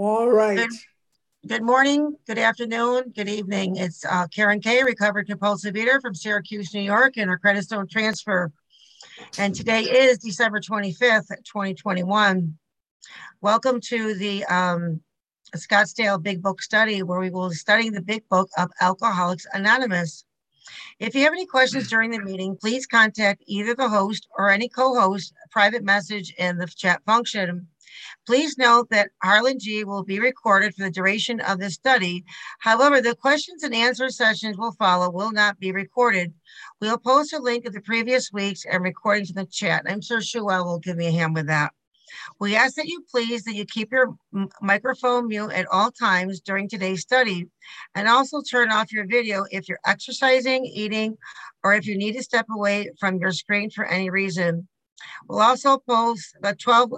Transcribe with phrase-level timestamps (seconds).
[0.00, 0.56] All right.
[0.58, 0.70] Good,
[1.48, 3.74] good morning, good afternoon, good evening.
[3.74, 7.88] It's uh, Karen Kay, recovered compulsive eater from Syracuse, New York, and our credit stone
[7.88, 8.52] transfer.
[9.40, 12.56] And today is December 25th, 2021.
[13.40, 15.00] Welcome to the um,
[15.56, 20.24] Scottsdale Big Book Study, where we will be studying the Big Book of Alcoholics Anonymous.
[21.00, 24.68] If you have any questions during the meeting, please contact either the host or any
[24.68, 27.66] co-host, private message in the chat function.
[28.26, 32.24] Please note that Harlan G will be recorded for the duration of the study.
[32.60, 36.34] However, the questions and answer sessions will follow will not be recorded.
[36.80, 39.84] We'll post a link of the previous weeks and recordings in the chat.
[39.86, 41.72] I'm sure Shuel will give me a hand with that.
[42.40, 44.14] We ask that you please that you keep your
[44.60, 47.48] microphone mute at all times during today's study
[47.94, 51.16] and also turn off your video if you're exercising, eating,
[51.64, 54.68] or if you need to step away from your screen for any reason.
[55.28, 56.92] We'll also post the 12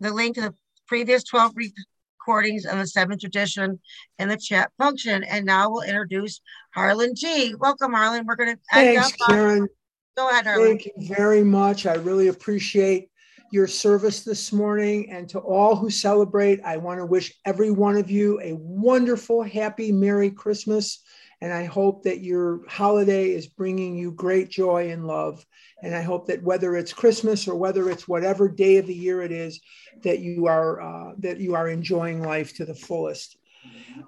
[0.00, 0.54] the link to the
[0.86, 3.80] previous 12 recordings of the seventh tradition
[4.18, 5.24] in the chat function.
[5.24, 6.40] And now we'll introduce
[6.74, 7.54] Harlan G.
[7.54, 8.26] Welcome, Harlan.
[8.26, 9.68] We're going to Thanks, Karen.
[10.16, 10.66] Go ahead, Harlan.
[10.66, 11.86] Thank you very much.
[11.86, 13.10] I really appreciate
[13.52, 15.10] your service this morning.
[15.10, 19.42] And to all who celebrate, I want to wish every one of you a wonderful,
[19.42, 21.00] happy, Merry Christmas.
[21.40, 25.44] And I hope that your holiday is bringing you great joy and love.
[25.82, 29.20] And I hope that whether it's Christmas or whether it's whatever day of the year
[29.20, 29.60] it is,
[30.02, 33.36] that you are uh, that you are enjoying life to the fullest.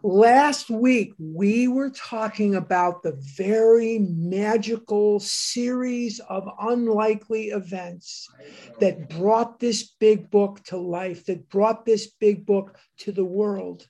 [0.02, 8.28] Last week, we were talking about the very magical series of unlikely events
[8.80, 13.86] that brought this big book to life, that brought this big book to the world.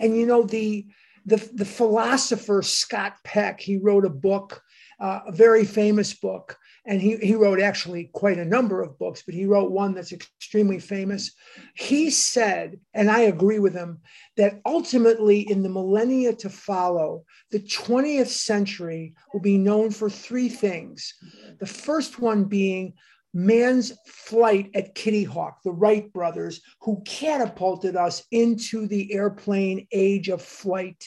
[0.00, 0.86] And you know, the,
[1.28, 4.62] the, the philosopher Scott Peck, he wrote a book,
[5.00, 9.22] uh, a very famous book and he, he wrote actually quite a number of books,
[9.22, 11.32] but he wrote one that's extremely famous.
[11.74, 14.00] He said, and I agree with him,
[14.38, 20.48] that ultimately in the millennia to follow, the 20th century will be known for three
[20.48, 21.12] things.
[21.60, 22.94] The first one being
[23.34, 30.30] man's flight at Kitty Hawk, the Wright brothers, who catapulted us into the airplane age
[30.30, 31.06] of flight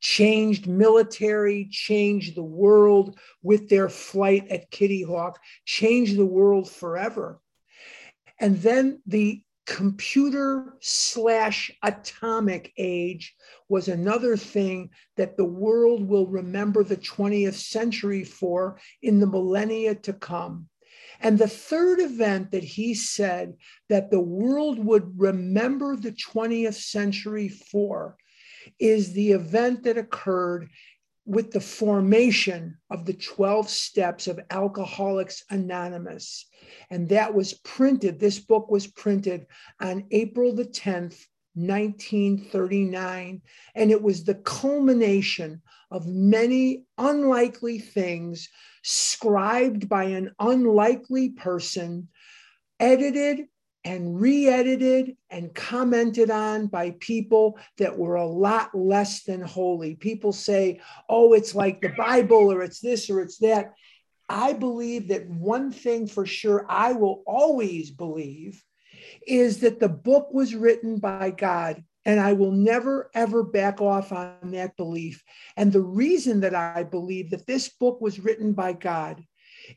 [0.00, 7.40] changed military, changed the world with their flight at Kitty Hawk, changed the world forever.
[8.40, 13.34] And then the computer slash atomic age
[13.68, 19.94] was another thing that the world will remember the 20th century for in the millennia
[19.94, 20.68] to come.
[21.20, 23.56] And the third event that he said
[23.88, 28.16] that the world would remember the 20th century for
[28.78, 30.68] is the event that occurred
[31.28, 36.46] with the formation of the 12 steps of Alcoholics Anonymous.
[36.88, 39.46] And that was printed, this book was printed
[39.78, 43.42] on April the 10th, 1939.
[43.74, 48.48] And it was the culmination of many unlikely things
[48.82, 52.08] scribed by an unlikely person,
[52.80, 53.48] edited
[53.88, 59.94] and re edited and commented on by people that were a lot less than holy.
[59.94, 60.78] People say,
[61.08, 63.72] oh, it's like the Bible or it's this or it's that.
[64.28, 68.62] I believe that one thing for sure I will always believe
[69.26, 71.82] is that the book was written by God.
[72.04, 75.22] And I will never, ever back off on that belief.
[75.56, 79.22] And the reason that I believe that this book was written by God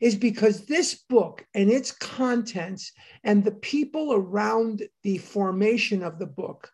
[0.00, 2.92] is because this book and its contents
[3.24, 6.70] and the people around the formation of the book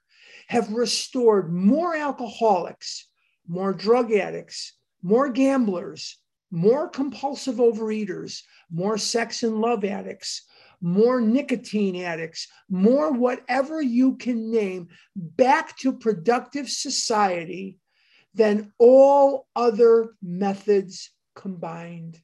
[0.49, 3.09] have restored more alcoholics,
[3.47, 6.19] more drug addicts, more gamblers,
[6.51, 10.45] more compulsive overeaters, more sex and love addicts,
[10.81, 17.77] more nicotine addicts, more whatever you can name back to productive society
[18.35, 22.21] than all other methods combined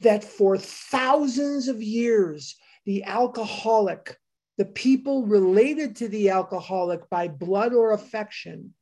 [0.00, 4.16] that for thousands of years, the alcoholic,
[4.58, 8.74] the people related to the alcoholic by blood or affection,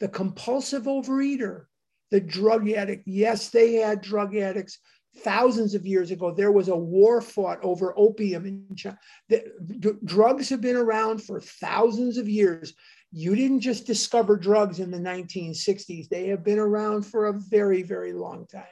[0.00, 1.64] the compulsive overeater,
[2.10, 4.78] the drug addict, yes, they had drug addicts
[5.18, 6.32] thousands of years ago.
[6.32, 8.98] There was a war fought over opium in China.
[9.28, 12.74] The, drugs have been around for thousands of years.
[13.12, 17.82] You didn't just discover drugs in the 1960s, they have been around for a very,
[17.82, 18.64] very long time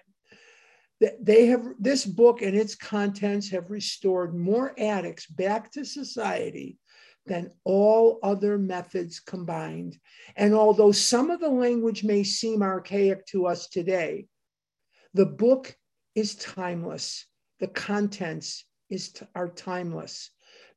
[1.21, 6.79] they have this book and its contents have restored more addicts back to society
[7.27, 9.97] than all other methods combined.
[10.35, 14.27] And although some of the language may seem archaic to us today,
[15.15, 15.77] the book
[16.15, 17.27] is timeless.
[17.61, 20.31] The contents is, are timeless.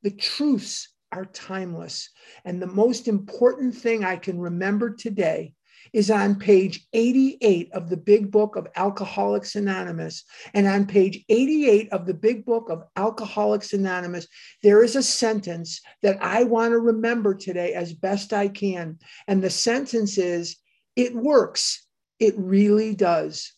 [0.04, 2.10] The truths are timeless.
[2.46, 5.54] And the most important thing I can remember today
[5.94, 10.24] is on page 88 of the big book of Alcoholics Anonymous.
[10.54, 14.28] And on page 88 of the big book of Alcoholics Anonymous,
[14.64, 19.00] there is a sentence that I want to remember today as best I can.
[19.28, 20.58] And the sentence is,
[20.96, 21.86] It works.
[22.20, 23.54] It really does.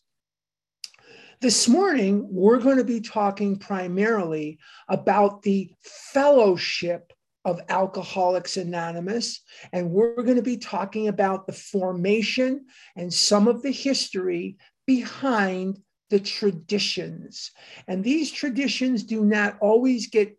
[1.41, 7.11] This morning, we're going to be talking primarily about the fellowship
[7.45, 9.41] of Alcoholics Anonymous.
[9.71, 15.79] And we're going to be talking about the formation and some of the history behind
[16.09, 17.51] the traditions.
[17.87, 20.37] And these traditions do not always get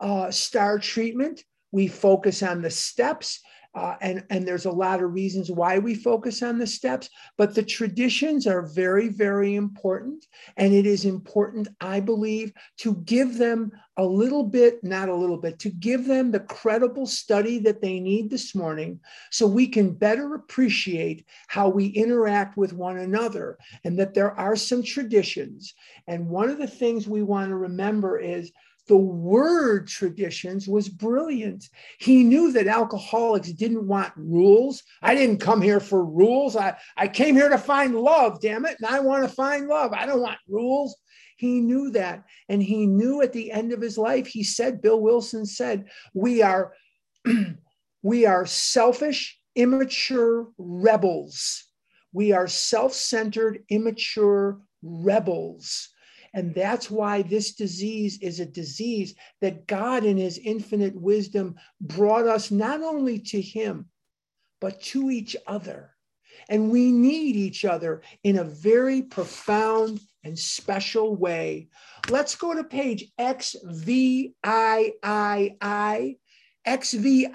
[0.00, 1.42] uh, star treatment.
[1.72, 3.40] We focus on the steps
[3.76, 7.54] uh, and, and there's a lot of reasons why we focus on the steps, but
[7.54, 10.26] the traditions are very, very important.
[10.56, 15.36] And it is important, I believe, to give them a little bit, not a little
[15.36, 18.98] bit, to give them the credible study that they need this morning
[19.30, 24.56] so we can better appreciate how we interact with one another and that there are
[24.56, 25.74] some traditions.
[26.06, 28.52] And one of the things we want to remember is
[28.88, 31.68] the word traditions was brilliant.
[31.98, 34.82] He knew that alcoholics didn't want rules.
[35.02, 36.56] I didn't come here for rules.
[36.56, 38.76] I, I came here to find love, damn it.
[38.80, 39.92] And I want to find love.
[39.92, 40.96] I don't want rules.
[41.36, 42.24] He knew that.
[42.48, 46.42] And he knew at the end of his life, he said, Bill Wilson said, we
[46.42, 46.72] are,
[48.02, 51.64] we are selfish, immature rebels.
[52.12, 55.90] We are self centered, immature rebels.
[56.36, 62.26] And that's why this disease is a disease that God, in his infinite wisdom, brought
[62.26, 63.86] us not only to him,
[64.60, 65.92] but to each other.
[66.50, 71.68] And we need each other in a very profound and special way.
[72.10, 74.34] Let's go to page XVIII.
[76.68, 77.30] XVIII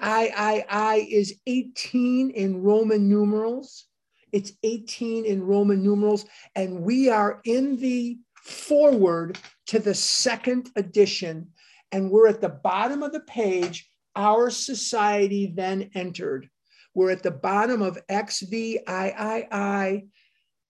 [1.10, 3.84] is 18 in Roman numerals.
[4.30, 6.24] It's 18 in Roman numerals.
[6.54, 11.48] And we are in the forward to the second edition,
[11.92, 13.88] and we're at the bottom of the page.
[14.16, 16.48] Our society then entered.
[16.94, 18.82] We're at the bottom of XVIII,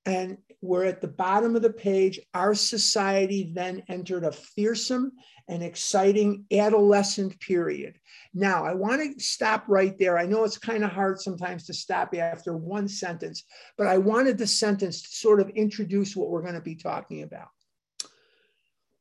[0.04, 2.20] and we're at the bottom of the page.
[2.34, 5.12] Our society then entered a fearsome
[5.48, 7.98] and exciting adolescent period.
[8.32, 10.16] Now, I want to stop right there.
[10.16, 13.44] I know it's kind of hard sometimes to stop after one sentence,
[13.76, 17.22] but I wanted the sentence to sort of introduce what we're going to be talking
[17.22, 17.48] about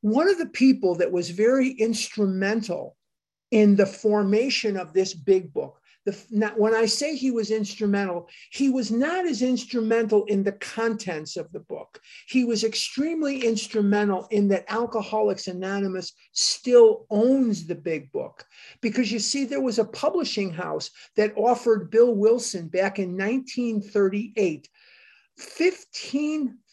[0.02, 2.96] one of the people that was very instrumental
[3.50, 5.78] in the formation of this big book.
[6.04, 10.52] The, not, when I say he was instrumental, he was not as instrumental in the
[10.52, 12.00] contents of the book.
[12.26, 18.44] He was extremely instrumental in that Alcoholics Anonymous still owns the big book.
[18.80, 24.68] Because you see, there was a publishing house that offered Bill Wilson back in 1938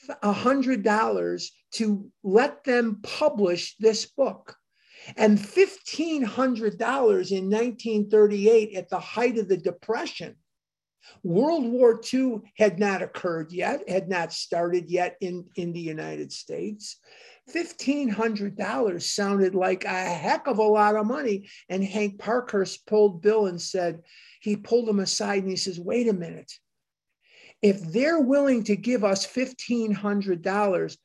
[0.10, 4.56] $1,500 to let them publish this book.
[5.18, 10.36] And $1,500 in 1938 at the height of the Depression.
[11.24, 16.32] World War II had not occurred yet, had not started yet in, in the United
[16.32, 16.98] States.
[17.54, 21.50] $1,500 sounded like a heck of a lot of money.
[21.68, 24.02] And Hank Parkhurst pulled Bill and said,
[24.42, 26.52] he pulled him aside and he says, wait a minute.
[27.62, 30.98] If they're willing to give us $1,500,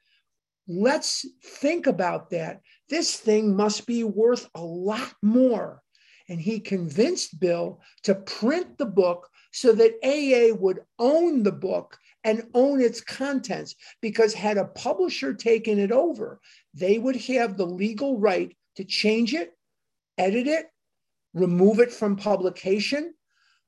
[0.69, 2.61] let's think about that.
[2.89, 5.83] This thing must be worth a lot more.
[6.29, 11.99] And he convinced Bill to print the book so that AA would own the book
[12.23, 13.75] and own its contents.
[14.01, 16.41] Because had a publisher taken it over,
[16.73, 19.53] they would have the legal right to change it,
[20.17, 20.67] edit it,
[21.35, 23.15] remove it from publication,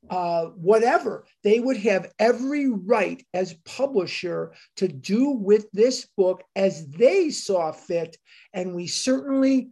[0.09, 6.87] uh, whatever, they would have every right as publisher to do with this book as
[6.89, 8.17] they saw fit.
[8.53, 9.71] And we certainly,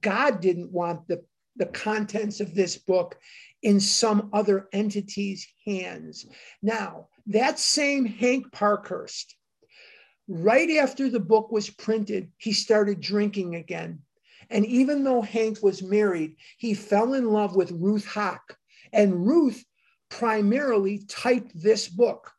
[0.00, 1.22] God didn't want the,
[1.56, 3.18] the contents of this book
[3.62, 6.26] in some other entity's hands.
[6.62, 9.36] Now, that same Hank Parkhurst,
[10.28, 14.00] right after the book was printed, he started drinking again.
[14.50, 18.56] And even though Hank was married, he fell in love with Ruth Hock.
[18.94, 19.64] And Ruth
[20.08, 22.30] primarily typed this book.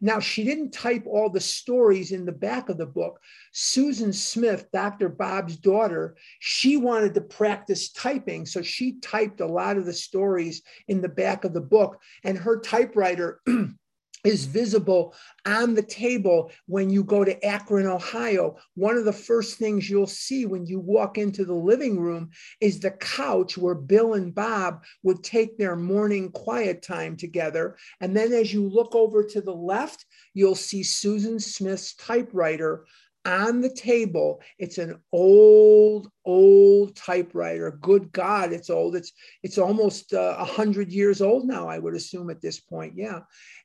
[0.00, 3.20] Now, she didn't type all the stories in the back of the book.
[3.52, 5.08] Susan Smith, Dr.
[5.08, 8.44] Bob's daughter, she wanted to practice typing.
[8.44, 11.98] So she typed a lot of the stories in the back of the book.
[12.22, 13.40] And her typewriter
[14.24, 15.14] is visible
[15.46, 18.56] on the table when you go to Akron, Ohio.
[18.74, 22.80] One of the first things you'll see when you walk into the living room is
[22.80, 27.76] the couch where Bill and Bob would take their morning quiet time together.
[28.00, 32.86] And then as you look over to the left, you'll see Susan Smith's typewriter
[33.24, 34.40] on the table.
[34.58, 37.78] It's an old, old typewriter.
[37.80, 38.96] Good God, it's old.
[38.96, 39.12] It's
[39.42, 41.68] it's almost uh, a uh, hundred years old now.
[41.68, 42.94] I would assume at this point.
[42.96, 43.20] Yeah,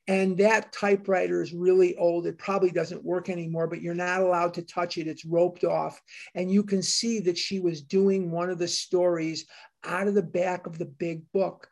[0.07, 2.25] and that typewriter is really old.
[2.25, 3.67] It probably doesn't work anymore.
[3.67, 5.07] But you're not allowed to touch it.
[5.07, 6.01] It's roped off,
[6.35, 9.45] and you can see that she was doing one of the stories
[9.83, 11.67] out of the back of the big book.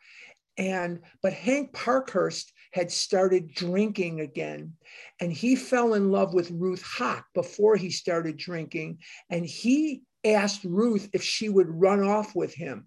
[0.58, 4.74] And but Hank Parkhurst had started drinking again.
[5.20, 9.00] And he fell in love with Ruth Hock before he started drinking.
[9.32, 12.86] And he asked Ruth if she would run off with him.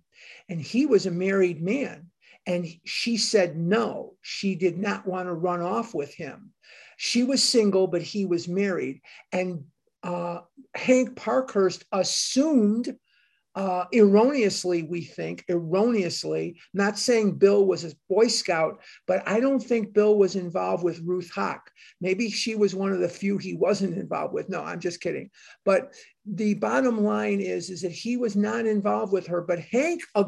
[0.48, 2.06] And he was a married man.
[2.46, 6.52] And she said no, she did not want to run off with him.
[6.96, 9.00] She was single, but he was married.
[9.32, 9.64] And
[10.04, 10.42] uh,
[10.76, 12.96] Hank Parkhurst assumed
[13.54, 19.60] uh, erroneously, we think, erroneously, not saying Bill was a Boy Scout, but I don't
[19.60, 21.70] think Bill was involved with Ruth Hock.
[22.00, 24.48] Maybe she was one of the few he wasn't involved with.
[24.48, 25.30] No, I'm just kidding.
[25.64, 25.92] But
[26.26, 30.24] the bottom line is, is that he was not involved with her, but Hank uh,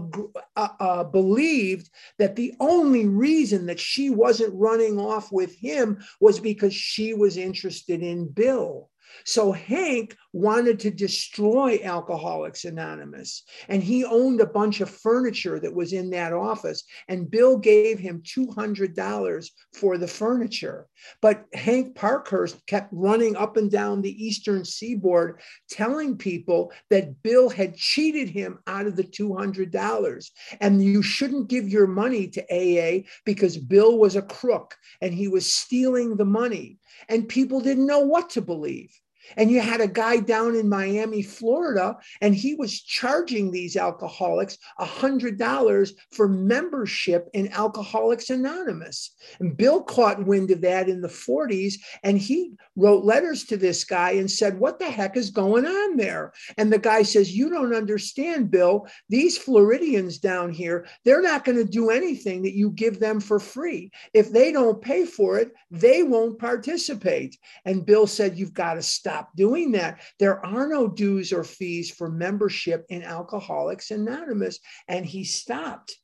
[0.57, 6.75] uh, believed that the only reason that she wasn't running off with him was because
[6.75, 8.91] she was interested in Bill.
[9.25, 15.75] So Hank wanted to destroy Alcoholics Anonymous, and he owned a bunch of furniture that
[15.75, 16.85] was in that office.
[17.09, 20.87] And Bill gave him $200 for the furniture.
[21.21, 27.49] But Hank Parkhurst kept running up and down the eastern seaboard telling people that Bill
[27.49, 30.31] had cheated him out of the $200.
[30.61, 35.29] And you shouldn't give your money to AA because Bill was a crook and he
[35.29, 36.79] was stealing the money.
[37.09, 38.91] And people didn't know what to believe.
[39.37, 44.59] And you had a guy down in Miami, Florida, and he was charging these alcoholics
[44.81, 49.14] $100 for membership in Alcoholics Anonymous.
[49.41, 53.85] And Bill caught wind of that in the 40s, and he wrote letters to this
[53.85, 56.33] guy and said, What the heck is going on there?
[56.59, 58.87] And the guy says, You don't understand, Bill.
[59.09, 63.38] These Floridians down here, they're not going to do anything that you give them for
[63.38, 63.91] free.
[64.14, 67.37] If they don't pay for it, they won't participate.
[67.64, 70.00] And Bill said, You've got to stop stop doing that.
[70.19, 74.59] There are no dues or fees for membership in Alcoholics Anonymous.
[74.88, 75.97] And he stopped.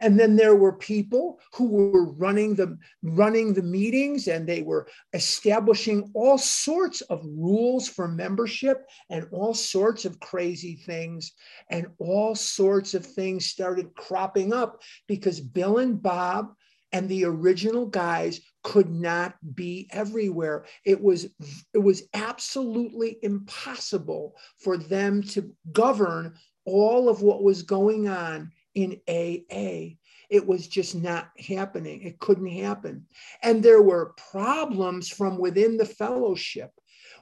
[0.00, 4.88] And then there were people who were running the running the meetings and they were
[5.14, 11.32] establishing all sorts of rules for membership and all sorts of crazy things.
[11.70, 16.52] And all sorts of things started cropping up because Bill and Bob
[16.92, 20.64] and the original guys could not be everywhere.
[20.84, 21.28] It was
[21.72, 29.00] it was absolutely impossible for them to govern all of what was going on in
[29.08, 29.96] AA
[30.30, 32.02] it was just not happening.
[32.02, 33.06] It couldn't happen.
[33.42, 36.70] And there were problems from within the fellowship.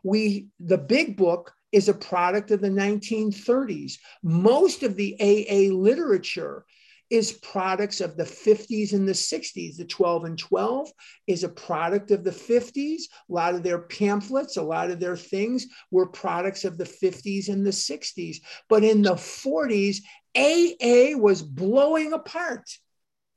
[0.03, 6.65] We the big book is a product of the 1930s most of the AA literature
[7.13, 9.77] is products of the 50s and the 60s.
[9.77, 10.91] The 12 and 12
[11.27, 13.03] is a product of the 50s.
[13.29, 17.51] A lot of their pamphlets, a lot of their things were products of the 50s
[17.51, 18.39] and the 60s.
[18.71, 19.99] But in the 40s,
[20.35, 22.67] AA was blowing apart,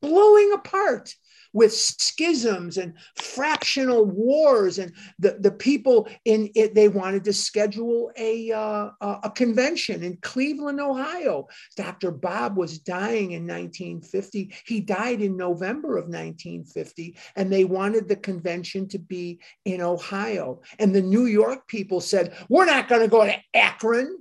[0.01, 1.13] blowing apart
[1.55, 8.11] with schisms and fractional wars and the, the people in it they wanted to schedule
[8.17, 11.47] a, uh, a convention in cleveland ohio.
[11.77, 18.09] Dr bob was dying in 1950 he died in november of 1950 and they wanted
[18.09, 20.61] the convention to be in ohio.
[20.77, 24.17] And the new york people said we're not going to go to akron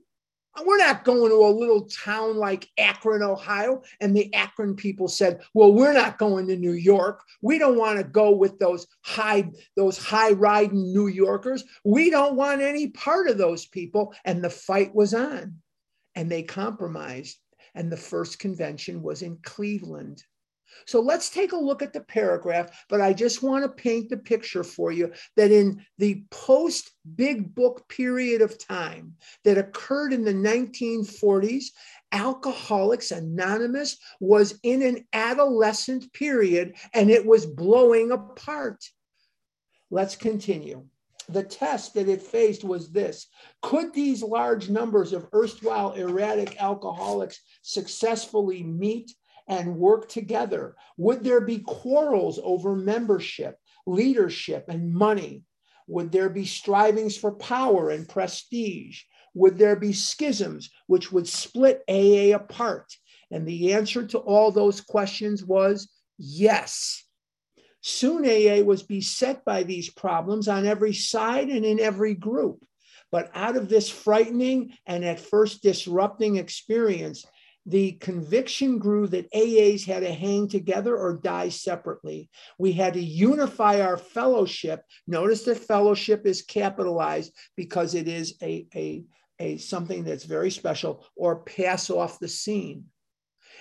[0.62, 3.82] we're not going to a little town like Akron, Ohio.
[4.00, 7.22] And the Akron people said, well, we're not going to New York.
[7.42, 11.64] We don't want to go with those high, those high riding New Yorkers.
[11.84, 14.14] We don't want any part of those people.
[14.24, 15.56] And the fight was on
[16.14, 17.38] and they compromised.
[17.74, 20.22] And the first convention was in Cleveland.
[20.86, 24.16] So let's take a look at the paragraph, but I just want to paint the
[24.16, 29.14] picture for you that in the post big book period of time
[29.44, 31.66] that occurred in the 1940s,
[32.12, 38.84] Alcoholics Anonymous was in an adolescent period and it was blowing apart.
[39.90, 40.84] Let's continue.
[41.28, 43.26] The test that it faced was this
[43.62, 49.10] Could these large numbers of erstwhile erratic alcoholics successfully meet
[49.48, 50.76] and work together?
[50.96, 53.58] Would there be quarrels over membership?
[53.86, 55.42] leadership and money?
[55.86, 59.02] Would there be strivings for power and prestige?
[59.34, 62.92] Would there be schisms which would split AA apart?
[63.30, 67.04] And the answer to all those questions was yes.
[67.80, 72.64] Soon AA was beset by these problems on every side and in every group.
[73.12, 77.24] But out of this frightening and at first disrupting experience,
[77.66, 82.28] the conviction grew that AAs had to hang together or die separately.
[82.58, 84.82] We had to unify our fellowship.
[85.06, 89.04] Notice that fellowship is capitalized because it is a, a,
[89.38, 92.84] a something that's very special, or pass off the scene.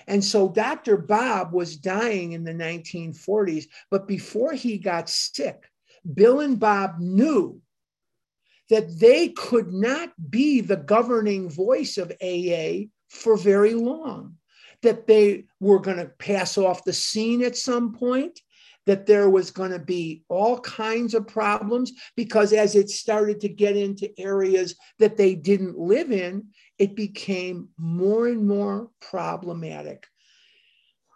[0.06, 0.98] And so Dr.
[0.98, 5.64] Bob was dying in the 1940s, but before he got sick,
[6.12, 7.60] Bill and Bob knew
[8.68, 14.36] that they could not be the governing voice of AA for very long,
[14.82, 18.40] that they were going to pass off the scene at some point,
[18.86, 23.48] that there was going to be all kinds of problems because as it started to
[23.48, 26.46] get into areas that they didn't live in,
[26.78, 30.06] it became more and more problematic.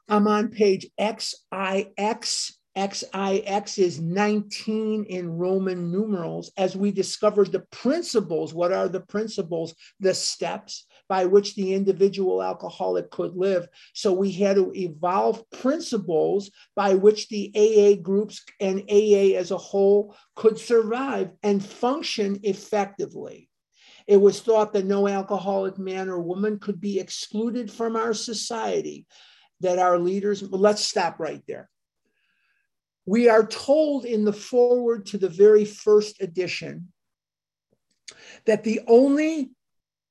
[0.09, 2.53] I'm on page XIX.
[2.79, 8.55] XIX is 19 in Roman numerals as we discovered the principles.
[8.55, 9.75] What are the principles?
[10.01, 13.67] The steps by which the individual alcoholic could live.
[13.95, 19.59] So we had to evolve principles by which the AA groups and AA as a
[19.59, 23.49] whole could survive and function effectively.
[24.07, 29.07] It was thought that no alcoholic man or woman could be excluded from our society,
[29.61, 31.69] that our leaders, let's stop right there.
[33.05, 36.93] We are told in the forward to the very first edition
[38.47, 39.51] that the only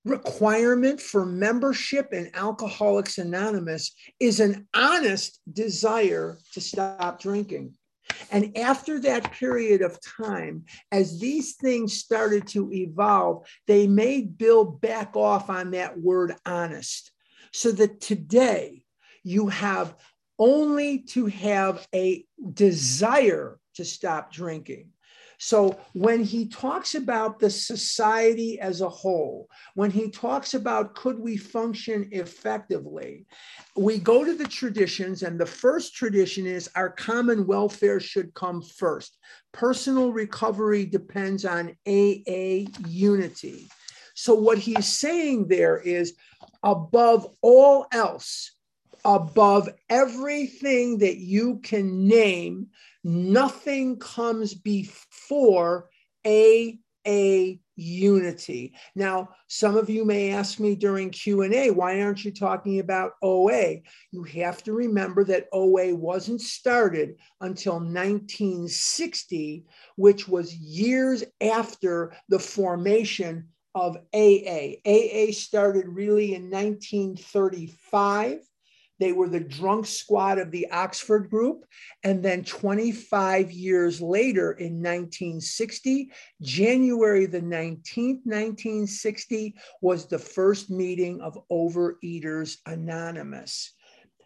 [0.08, 7.74] requirement for membership in Alcoholics Anonymous is an honest desire to stop drinking.
[8.32, 14.64] And after that period of time, as these things started to evolve, they made Bill
[14.66, 17.12] back off on that word honest.
[17.54, 18.84] So that today
[19.24, 19.96] you have
[20.40, 24.90] only to have a desire to stop drinking.
[25.40, 31.20] So when he talks about the society as a whole, when he talks about could
[31.20, 33.28] we function effectively,
[33.76, 38.64] we go to the traditions, and the first tradition is our common welfare should come
[38.64, 39.18] first.
[39.52, 43.68] Personal recovery depends on AA unity.
[44.16, 46.16] So what he's saying there is
[46.64, 48.54] above all else,
[49.06, 52.68] above everything that you can name,
[53.08, 55.90] nothing comes before
[56.26, 58.74] a a unity.
[58.94, 63.78] Now, some of you may ask me during Q&A, why aren't you talking about OA?
[64.12, 69.64] You have to remember that OA wasn't started until 1960,
[69.96, 74.74] which was years after the formation of AA.
[74.86, 78.40] AA started really in 1935
[79.00, 81.66] they were the drunk squad of the Oxford group.
[82.04, 91.22] And then 25 years later, in 1960, January the 19th, 1960, was the first meeting
[91.22, 93.74] of Overeaters Anonymous.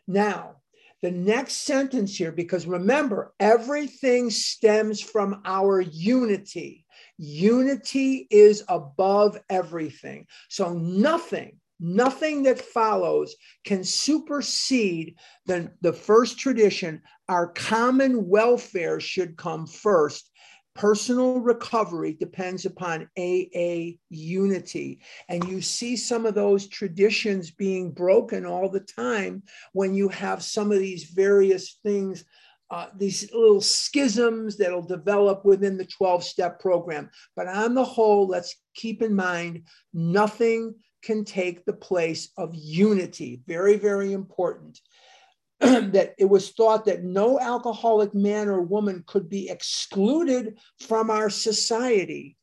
[0.07, 0.57] Now,
[1.01, 6.86] the next sentence here, because remember, everything stems from our unity.
[7.17, 10.27] Unity is above everything.
[10.49, 15.15] So nothing Nothing that follows can supersede
[15.48, 17.02] the, the first tradition.
[17.28, 20.30] Our common welfare should come first.
[20.76, 25.02] Personal recovery depends upon AA unity.
[25.28, 29.41] And you see some of those traditions being broken all the time
[29.74, 32.24] when you have some of these various things
[32.72, 37.10] uh, these little schisms that'll develop within the 12 step program.
[37.36, 39.63] But on the whole, let's keep in mind
[39.94, 43.42] nothing can take the place of unity.
[43.48, 44.80] Very, very important.
[45.60, 51.30] that it was thought that no alcoholic man or woman could be excluded from our
[51.30, 52.36] society.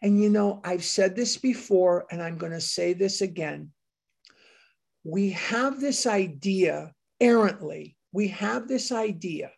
[0.00, 3.70] And you know, I've said this before, and I'm going to say this again.
[5.04, 9.50] We have this idea errantly, we have this idea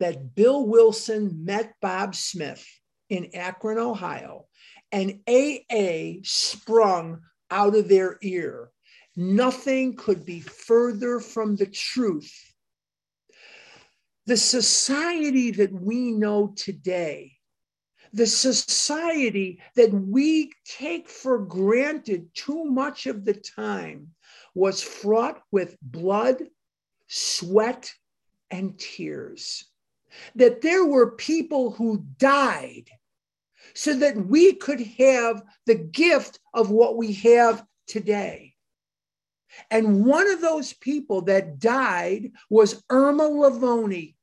[0.00, 2.66] that Bill Wilson met Bob Smith
[3.08, 4.46] in Akron, Ohio,
[4.92, 8.70] and AA sprung out of their ear.
[9.16, 12.32] Nothing could be further from the truth.
[14.26, 17.32] The society that we know today,
[18.12, 24.14] the society that we take for granted too much of the time,
[24.54, 26.42] was fraught with blood,
[27.08, 27.92] sweat,
[28.50, 29.64] and tears.
[30.34, 32.88] that there were people who died
[33.76, 38.54] so that we could have the gift of what we have today.
[39.70, 44.14] And one of those people that died was Irma Lavoni.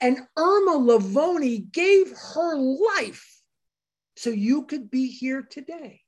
[0.00, 3.42] And Irma Lavoni gave her life
[4.16, 6.00] so you could be here today.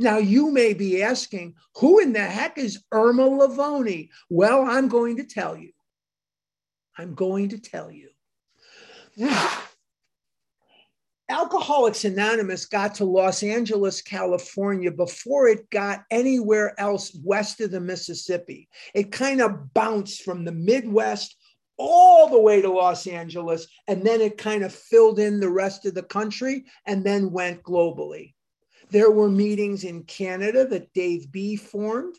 [0.00, 4.08] Now, you may be asking, who in the heck is Irma Lavoni?
[4.28, 5.70] Well, I'm going to tell you.
[6.98, 8.10] I'm going to tell you.
[11.32, 17.80] Alcoholics Anonymous got to Los Angeles, California before it got anywhere else west of the
[17.80, 18.68] Mississippi.
[18.94, 21.34] It kind of bounced from the Midwest
[21.78, 25.86] all the way to Los Angeles, and then it kind of filled in the rest
[25.86, 28.34] of the country and then went globally.
[28.92, 32.16] There were meetings in Canada that Dave B formed.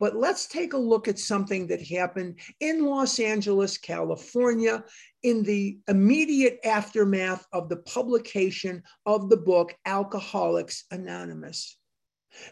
[0.00, 4.84] But let's take a look at something that happened in Los Angeles, California,
[5.22, 11.78] in the immediate aftermath of the publication of the book Alcoholics Anonymous.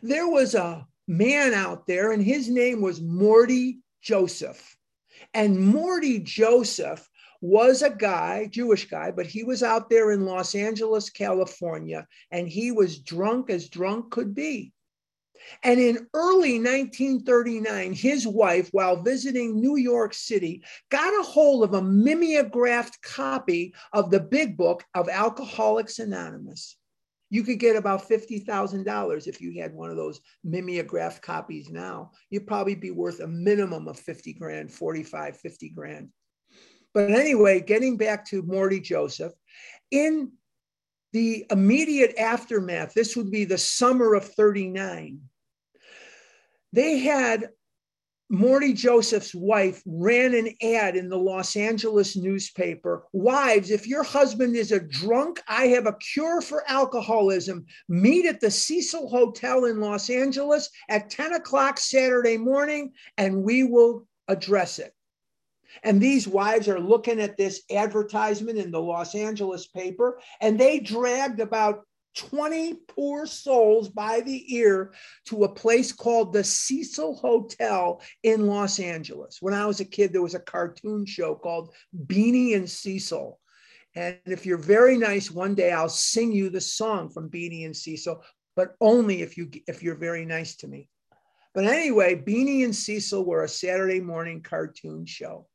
[0.03, 4.77] There was a man out there, and his name was Morty Joseph.
[5.35, 7.09] And Morty Joseph
[7.45, 12.49] was a guy, Jewish guy, but he was out there in Los Angeles, California, and
[12.49, 14.73] he was drunk as drunk could be.
[15.63, 21.75] And in early 1939, his wife, while visiting New York City, got a hold of
[21.75, 26.79] a mimeographed copy of the big book of Alcoholics Anonymous.
[27.29, 32.13] You could get about $50,000 if you had one of those mimeographed copies now.
[32.31, 36.09] You'd probably be worth a minimum of 50 grand, 45, 50 grand.
[36.95, 39.33] But anyway, getting back to Morty Joseph,
[39.91, 40.33] in
[41.13, 45.21] the immediate aftermath, this would be the summer of 39,
[46.73, 47.51] they had
[48.31, 53.05] Morty Joseph's wife ran an ad in the Los Angeles newspaper.
[53.13, 57.67] Wives, if your husband is a drunk, I have a cure for alcoholism.
[57.89, 63.63] Meet at the Cecil Hotel in Los Angeles at 10 o'clock Saturday morning, and we
[63.63, 64.94] will address it.
[65.83, 70.79] And these wives are looking at this advertisement in the Los Angeles paper, and they
[70.79, 71.85] dragged about
[72.17, 74.93] 20 poor souls by the ear
[75.27, 79.39] to a place called the Cecil Hotel in Los Angeles.
[79.41, 81.75] When I was a kid, there was a cartoon show called
[82.07, 83.41] Beany and Cecil.
[83.97, 87.77] And if you're very nice, one day I'll sing you the song from Beany and
[87.77, 88.23] Cecil,
[88.57, 90.89] but only if you if you're very nice to me.
[91.55, 95.47] But anyway, Beany and Cecil were a Saturday morning cartoon show.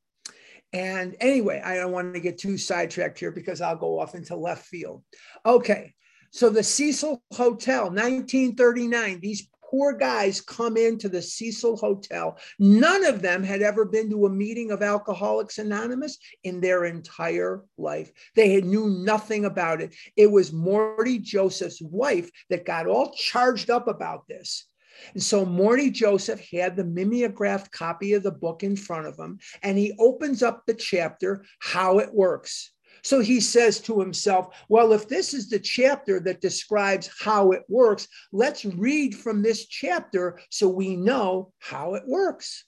[0.72, 4.36] And anyway, I don't want to get too sidetracked here because I'll go off into
[4.36, 5.02] left field.
[5.44, 5.94] Okay,
[6.30, 12.36] so the Cecil Hotel, 1939, these poor guys come into the Cecil Hotel.
[12.58, 17.62] None of them had ever been to a meeting of Alcoholics Anonymous in their entire
[17.78, 18.12] life.
[18.34, 19.94] They had knew nothing about it.
[20.16, 24.66] It was Morty Joseph's wife that got all charged up about this.
[25.14, 29.38] And so Morty Joseph had the mimeographed copy of the book in front of him,
[29.62, 32.72] and he opens up the chapter, How It Works.
[33.02, 37.62] So he says to himself, Well, if this is the chapter that describes how it
[37.68, 42.64] works, let's read from this chapter so we know how it works.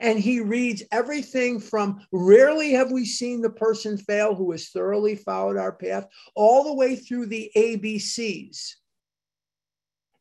[0.00, 5.16] And he reads everything from rarely have we seen the person fail who has thoroughly
[5.16, 8.76] followed our path, all the way through the ABCs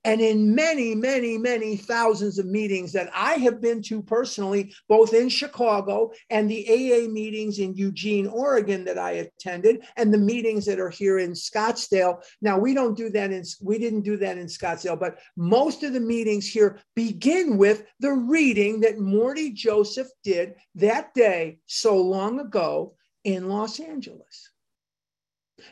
[0.03, 5.13] and in many, many, many thousands of meetings that I have been to personally, both
[5.13, 10.65] in Chicago and the AA meetings in Eugene, Oregon that I attended, and the meetings
[10.65, 12.21] that are here in Scottsdale.
[12.41, 15.93] Now, we don't do that in, we didn't do that in Scottsdale, but most of
[15.93, 22.39] the meetings here begin with the reading that Morty Joseph did that day so long
[22.39, 24.52] ago in Los Angeles.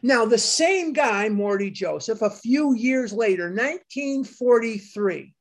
[0.01, 5.34] Now, the same guy, Morty Joseph, a few years later, 1943,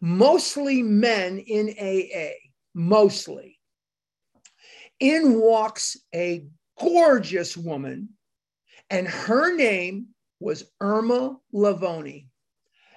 [0.00, 2.32] mostly men in AA,
[2.74, 3.58] mostly.
[5.00, 6.46] In walks a
[6.80, 8.10] gorgeous woman,
[8.90, 10.08] and her name
[10.40, 12.26] was Irma Lavoni.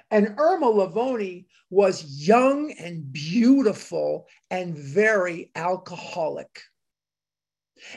[0.10, 6.62] And Irma Lavoni was young and beautiful and very alcoholic.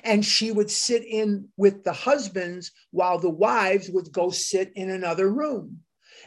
[0.02, 4.90] And she would sit in with the husbands while the wives would go sit in
[4.90, 5.80] another room.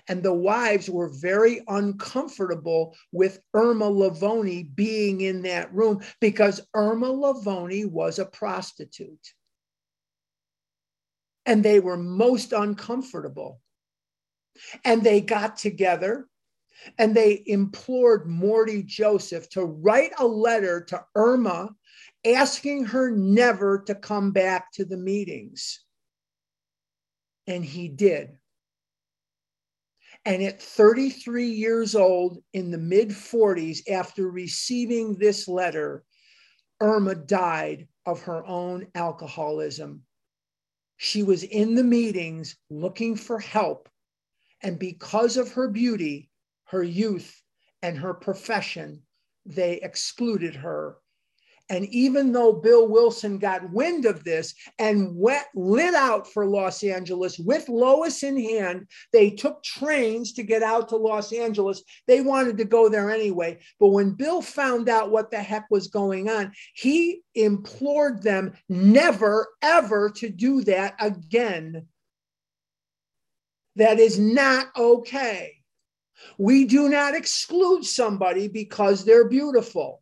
[0.08, 7.08] And the wives were very uncomfortable with Irma Lavoni being in that room because Irma
[7.08, 9.34] Lavoni was a prostitute.
[11.46, 13.62] And they were most uncomfortable.
[14.86, 16.28] And they got together
[16.98, 21.76] and they implored Morty Joseph to write a letter to Irma
[22.25, 25.84] asking her never to come back to the meetings.
[27.45, 28.38] And he did.
[30.25, 36.03] And at 33 years old, in the mid 40s, after receiving this letter,
[36.82, 40.03] Irma died of her own alcoholism.
[40.97, 43.88] She was in the meetings looking for help.
[44.62, 46.30] And because of her beauty,
[46.65, 47.41] her youth,
[47.82, 49.03] and her profession,
[49.45, 50.97] they excluded her
[51.69, 56.84] and even though Bill Wilson got wind of this and went, lit out for Los
[56.84, 61.84] Angeles with Lois in hand, they took trains to get out to Los Angeles.
[62.08, 63.60] They wanted to go there anyway.
[63.80, 69.47] But when Bill found out what the heck was going on, he implored them never,
[69.62, 71.88] ever to do that again.
[73.75, 75.53] That is not okay.
[76.38, 80.01] We do not exclude somebody because they're beautiful.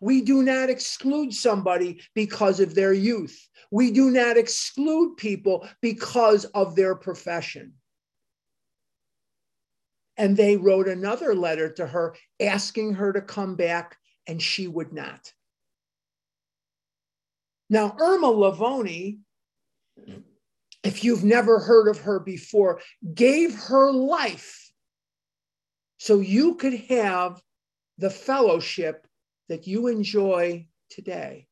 [0.00, 3.48] We do not exclude somebody because of their youth.
[3.70, 7.74] We do not exclude people because of their profession.
[10.16, 14.92] And they wrote another letter to her asking her to come back, and she would
[14.92, 15.32] not.
[17.68, 19.18] Now, Irma Lavoni,
[20.82, 22.80] if you've never heard of her before,
[23.14, 24.70] gave her life
[25.98, 27.42] so you could have
[27.98, 29.05] the fellowship
[29.48, 31.46] that you enjoy today.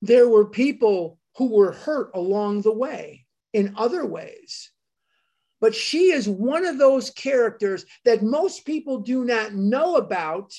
[0.00, 4.70] There were people who were hurt along the way in other ways.
[5.60, 10.52] But she is one of those characters that most people do not know about.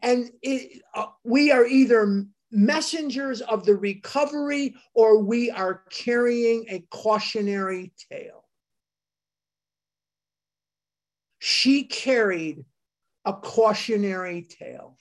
[0.00, 6.84] And it, uh, we are either messengers of the recovery or we are carrying a
[6.90, 8.44] cautionary tale.
[11.40, 12.64] She carried
[13.24, 14.98] a cautionary tale.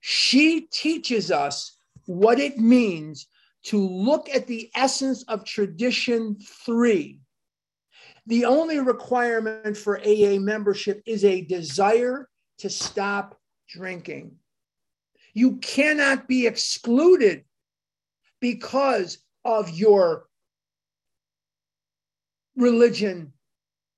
[0.00, 3.26] She teaches us what it means
[3.64, 7.20] to look at the essence of tradition three.
[8.26, 13.38] The only requirement for AA membership is a desire to stop
[13.68, 14.36] drinking.
[15.34, 17.44] You cannot be excluded
[18.40, 20.26] because of your
[22.56, 23.32] religion,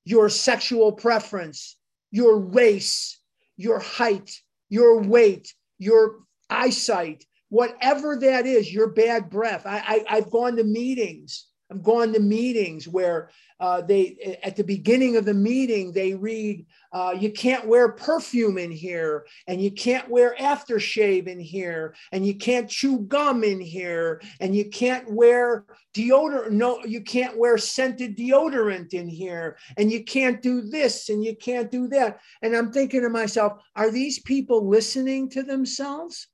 [0.05, 1.77] your sexual preference,
[2.13, 3.19] your race,
[3.57, 4.31] your height,
[4.69, 9.67] your weight, your eyesight, whatever that is, your bad breath.
[9.67, 11.49] I, I, have gone to meetings.
[11.73, 16.67] I've gone to meetings where uh, they, at the beginning of the meeting, they read,
[16.93, 22.27] uh, you can't wear perfume in here, and you can't wear aftershave in here, and
[22.27, 26.51] you can't chew gum in here, and you can't wear deodorant.
[26.51, 31.35] No, you can't wear scented deodorant in here, and you can't do this, and you
[31.35, 32.21] can't do that.
[32.43, 36.29] And I'm thinking to myself, are these people listening to themselves?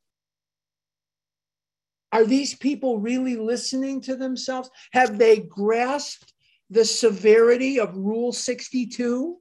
[2.12, 4.70] Are these people really listening to themselves?
[4.92, 6.32] Have they grasped
[6.70, 9.38] the severity of Rule 62?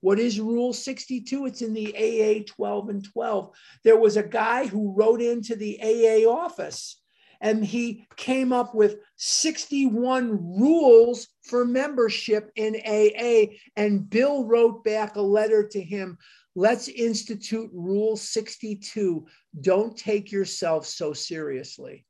[0.00, 1.46] What is Rule 62?
[1.46, 3.54] It's in the AA 12 and 12.
[3.84, 7.00] There was a guy who wrote into the AA office
[7.40, 13.54] and he came up with 61 rules for membership in AA.
[13.76, 16.18] And Bill wrote back a letter to him
[16.54, 19.26] let's institute Rule 62.
[19.60, 22.04] Don't take yourself so seriously.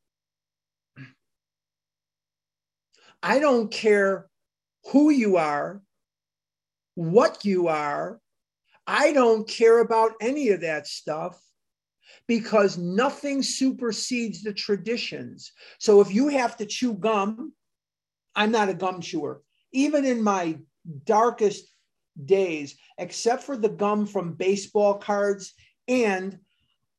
[3.22, 4.29] I don't care
[4.87, 5.83] who you are,
[6.94, 8.20] what you are.
[8.87, 11.40] I don't care about any of that stuff
[12.26, 15.53] because nothing supersedes the traditions.
[15.79, 17.53] So if you have to chew gum,
[18.35, 19.42] I'm not a gum chewer.
[19.72, 20.59] Even in my
[21.05, 21.69] darkest
[22.26, 25.52] days, except for the gum from baseball cards.
[25.88, 26.38] And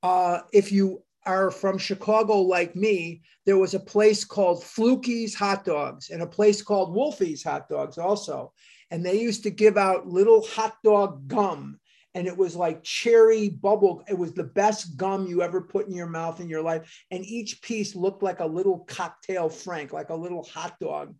[0.04, 5.66] uh, if you are from Chicago like me, there was a place called Fluky's Hot
[5.66, 8.54] Dogs and a place called Wolfy's Hot Dogs also.
[8.90, 11.80] And they used to give out little hot dog gum.
[12.14, 14.04] And it was like cherry bubble.
[14.10, 17.04] It was the best gum you ever put in your mouth in your life.
[17.10, 21.16] And each piece looked like a little cocktail frank like a little hot dog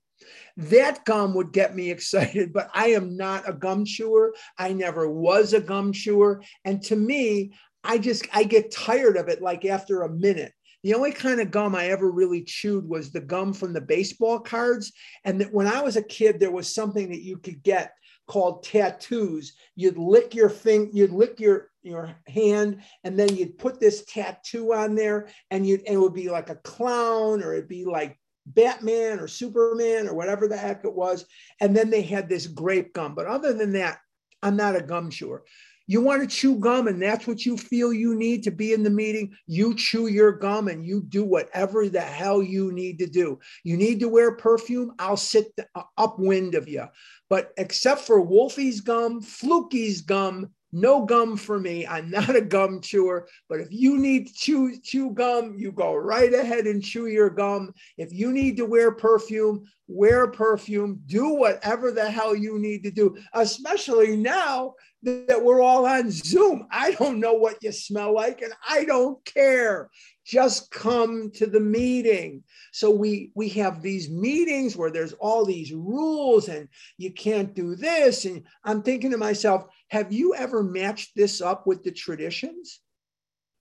[0.58, 5.10] that gum would get me excited but i am not a gum chewer i never
[5.10, 7.54] was a gum chewer and to me
[7.84, 10.54] i just i get tired of it like after a minute
[10.84, 14.40] the only kind of gum I ever really chewed was the gum from the baseball
[14.40, 14.92] cards.
[15.24, 17.94] And when I was a kid, there was something that you could get
[18.28, 19.54] called tattoos.
[19.76, 24.74] You'd lick your thing, you'd lick your your hand, and then you'd put this tattoo
[24.74, 28.18] on there, and you and it would be like a clown, or it'd be like
[28.54, 31.26] Batman or Superman or whatever the heck it was.
[31.60, 33.16] And then they had this grape gum.
[33.16, 34.00] But other than that,
[34.44, 35.44] I'm not a gum chewer.
[35.88, 38.82] You want to chew gum, and that's what you feel you need to be in
[38.82, 39.36] the meeting.
[39.46, 43.40] You chew your gum and you do whatever the hell you need to do.
[43.66, 44.94] You need to wear perfume.
[45.00, 46.86] I'll sit uh, upwind of you.
[47.30, 51.86] But except for Wolfy's gum, Fluky's gum, no gum for me.
[51.86, 55.96] I'm not a gum chewer, but if you need to chew, chew gum, you go
[55.96, 57.74] right ahead and chew your gum.
[57.98, 62.92] If you need to wear perfume, wear perfume, do whatever the hell you need to
[62.92, 66.68] do, especially now that we're all on Zoom.
[66.72, 69.90] I don't know what you smell like and I don't care.
[70.26, 72.44] Just come to the meeting.
[72.72, 77.76] So we we have these meetings where there's all these rules and you can't do
[77.76, 82.82] this and I'm thinking to myself, have you ever matched this up with the traditions?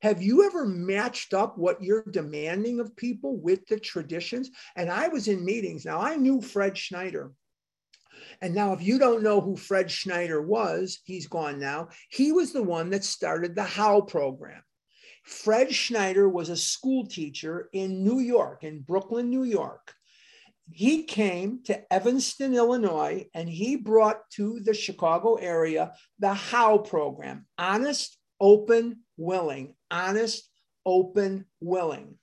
[0.02, 4.50] Have you ever matched up what you're demanding of people with the traditions?
[4.76, 5.84] And I was in meetings.
[5.84, 7.32] Now I knew Fred Schneider.
[8.40, 11.88] And now, if you don't know who Fred Schneider was, he's gone now.
[12.10, 14.62] He was the one that started the HOW program.
[15.30, 19.94] Fred Schneider was a school teacher in New York, in Brooklyn, New York.
[20.72, 27.46] He came to Evanston, Illinois, and he brought to the Chicago area the HOW program
[27.56, 29.74] honest, open, willing.
[29.90, 30.48] Honest,
[30.84, 32.18] open, willing.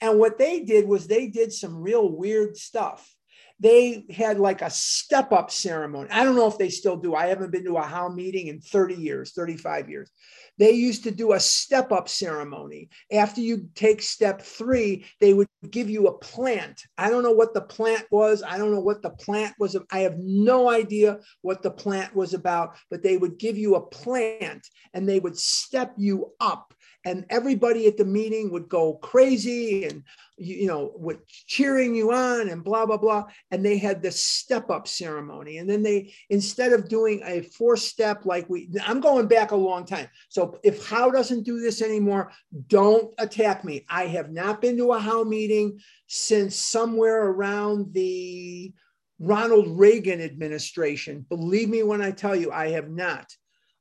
[0.00, 3.14] And what they did was they did some real weird stuff
[3.62, 6.10] they had like a step up ceremony.
[6.10, 7.14] I don't know if they still do.
[7.14, 10.10] I haven't been to a HOW meeting in 30 years, 35 years.
[10.58, 12.88] They used to do a step up ceremony.
[13.12, 16.82] After you take step three, they would give you a plant.
[16.98, 18.42] I don't know what the plant was.
[18.42, 19.76] I don't know what the plant was.
[19.92, 23.86] I have no idea what the plant was about, but they would give you a
[23.86, 29.84] plant and they would step you up and everybody at the meeting would go crazy
[29.84, 30.04] and
[30.36, 33.24] you, know with cheering you on and blah blah blah.
[33.50, 35.58] And they had this step up ceremony.
[35.58, 39.56] And then they instead of doing a four step like we i'm going back a
[39.56, 40.08] long time.
[40.28, 42.32] So if how doesn't do this anymore
[42.68, 43.84] don't attack me.
[43.88, 48.72] I have not been to a how meeting since somewhere around the
[49.18, 51.26] ronald reagan administration.
[51.28, 53.32] Believe me when i tell you i have not.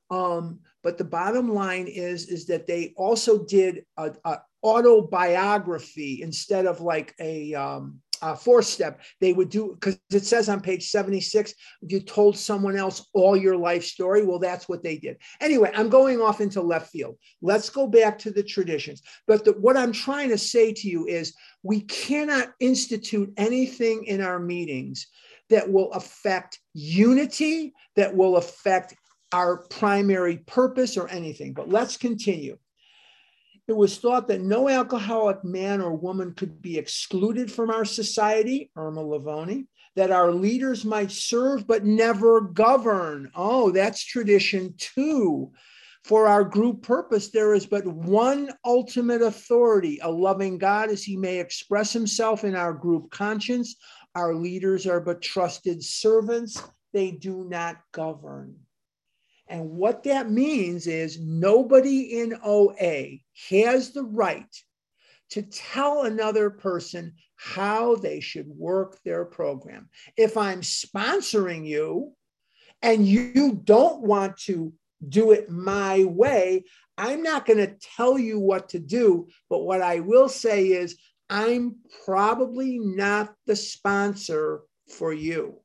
[0.10, 6.66] Um, but the bottom line is, is that they also did a, a autobiography instead
[6.66, 9.02] of like a, um, a four step.
[9.20, 13.58] They would do because it says on page 76, you told someone else all your
[13.58, 14.24] life story.
[14.24, 15.18] Well, that's what they did.
[15.40, 17.18] Anyway, I'm going off into left field.
[17.42, 19.02] Let's go back to the traditions.
[19.28, 24.22] But the, what I'm trying to say to you is we cannot institute anything in
[24.22, 25.08] our meetings
[25.50, 28.96] that will affect unity, that will affect
[29.32, 31.54] our primary purpose or anything.
[31.54, 32.58] But let's continue.
[33.68, 38.72] It was thought that no alcoholic man or woman could be excluded from our society,
[38.76, 43.32] Irma Lavoni, that our leaders might serve but never govern.
[43.36, 45.52] Oh, that's tradition too.
[46.04, 51.16] For our group purpose, there is but one ultimate authority, a loving God as he
[51.16, 53.76] may express himself in our group conscience.
[54.16, 58.56] Our leaders are but trusted servants, they do not govern.
[59.52, 64.48] And what that means is nobody in OA has the right
[65.32, 69.90] to tell another person how they should work their program.
[70.16, 72.14] If I'm sponsoring you
[72.82, 74.72] and you don't want to
[75.10, 76.64] do it my way,
[76.98, 79.28] I'm not going to tell you what to do.
[79.50, 80.98] But what I will say is,
[81.30, 85.61] I'm probably not the sponsor for you.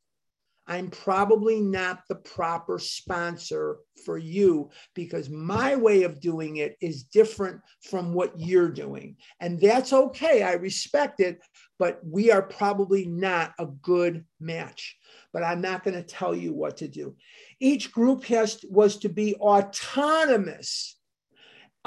[0.69, 7.05] I'm probably not the proper sponsor for you because my way of doing it is
[7.05, 9.17] different from what you're doing.
[9.41, 10.43] And that's okay.
[10.43, 11.41] I respect it,
[11.79, 14.97] but we are probably not a good match.
[15.33, 17.15] But I'm not going to tell you what to do.
[17.61, 20.99] Each group has was to be autonomous.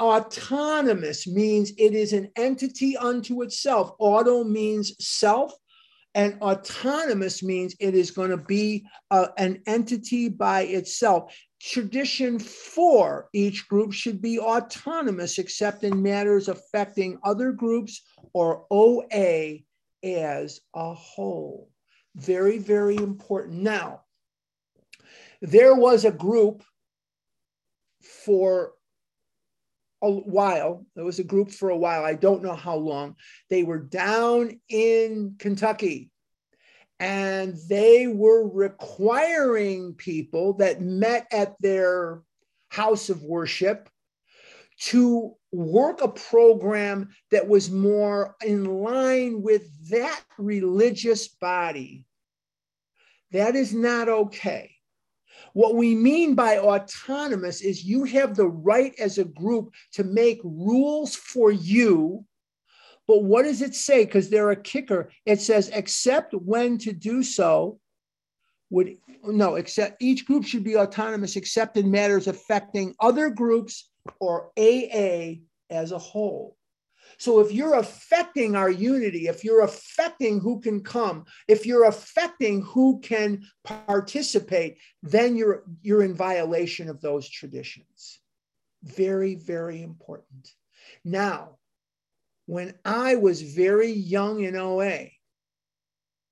[0.00, 3.92] Autonomous means it is an entity unto itself.
[3.98, 5.52] Auto means self
[6.14, 11.34] and autonomous means it is going to be uh, an entity by itself.
[11.60, 19.58] Tradition four, each group should be autonomous except in matters affecting other groups or OA
[20.02, 21.70] as a whole.
[22.16, 23.62] Very, very important.
[23.62, 24.02] Now,
[25.42, 26.62] there was a group
[28.24, 28.72] for
[30.02, 30.84] a while.
[30.94, 32.04] There was a group for a while.
[32.04, 33.16] I don't know how long.
[33.48, 36.10] They were down in Kentucky
[37.00, 42.22] and they were requiring people that met at their
[42.68, 43.88] house of worship
[44.80, 52.06] to work a program that was more in line with that religious body.
[53.32, 54.72] That is not okay.
[55.52, 60.40] What we mean by autonomous is you have the right as a group to make
[60.44, 62.24] rules for you.
[63.06, 64.04] But what does it say?
[64.04, 65.10] Because they're a kicker.
[65.26, 67.80] It says, except when to do so
[68.70, 73.90] would no, except each group should be autonomous except in matters affecting other groups
[74.20, 76.56] or AA as a whole.
[77.20, 82.62] So if you're affecting our unity, if you're affecting who can come, if you're affecting
[82.62, 88.20] who can participate, then you're you're in violation of those traditions.
[88.82, 90.50] Very, very important.
[91.04, 91.58] Now,
[92.46, 95.10] when I was very young in OA,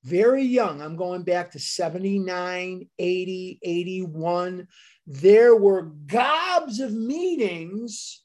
[0.05, 4.69] very young, I'm going back to 79, 80, 81,
[5.07, 8.23] there were gobs of meetings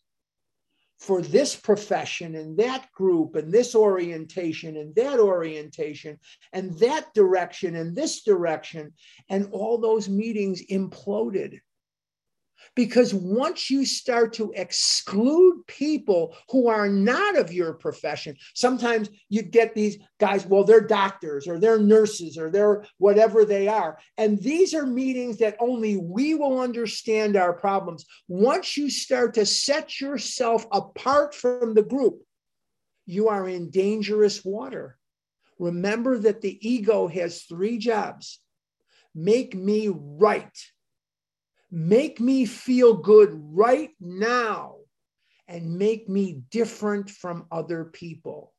[1.04, 6.18] for this profession and that group and this orientation and that orientation
[6.54, 8.94] and that direction and this direction.
[9.30, 11.60] And all those meetings imploded
[12.76, 19.42] because once you start to exclude people who are not of your profession, sometimes you
[19.42, 23.98] get these guys, well, they're doctors or they're nurses or they're whatever they are.
[24.18, 28.06] And these are meetings that only we will understand our problems.
[28.28, 32.22] Once you start to set yourself apart from the group,
[33.06, 34.98] you are in dangerous water.
[35.60, 38.40] Remember that the ego has three jobs
[39.16, 40.58] make me right
[41.76, 44.76] Make me feel good right now
[45.48, 48.54] and make me different from other people.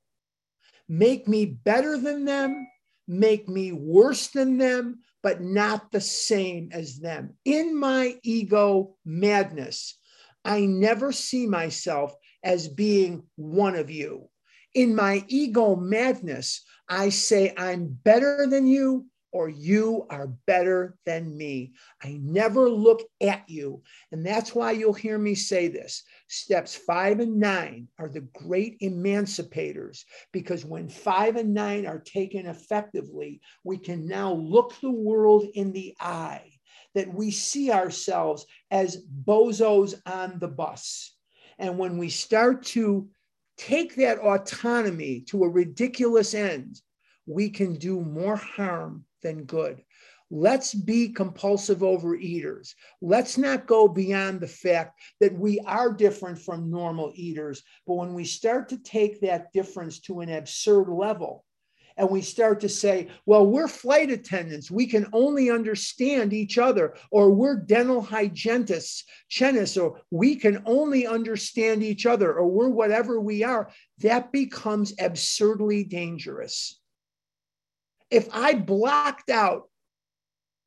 [0.88, 2.66] Make me better than them,
[3.06, 7.36] make me worse than them, but not the same as them.
[7.44, 9.96] In my ego madness,
[10.44, 14.28] I never see myself as being one of you.
[14.74, 21.36] In my ego madness, I say I'm better than you or you are better than
[21.36, 21.72] me.
[22.02, 23.82] I never look at you.
[24.12, 26.04] And that's why you'll hear me say this.
[26.28, 32.46] Steps five and nine are the great emancipators because when five and nine are taken
[32.46, 36.48] effectively, we can now look the world in the eye,
[36.94, 41.12] that we see ourselves as bozos on the bus.
[41.58, 43.08] And when we start to
[43.56, 46.80] take that autonomy to a ridiculous end,
[47.26, 49.82] we can do more harm than good.
[50.30, 52.74] Let's be compulsive overeaters.
[53.02, 57.62] Let's not go beyond the fact that we are different from normal eaters.
[57.86, 61.44] But when we start to take that difference to an absurd level,
[61.96, 64.70] and we start to say, well, we're flight attendants.
[64.70, 71.06] We can only understand each other, or we're dental hygienists, chenists, or we can only
[71.06, 73.70] understand each other, or we're whatever we are.
[73.98, 76.80] That becomes absurdly dangerous
[78.14, 79.68] if I blocked out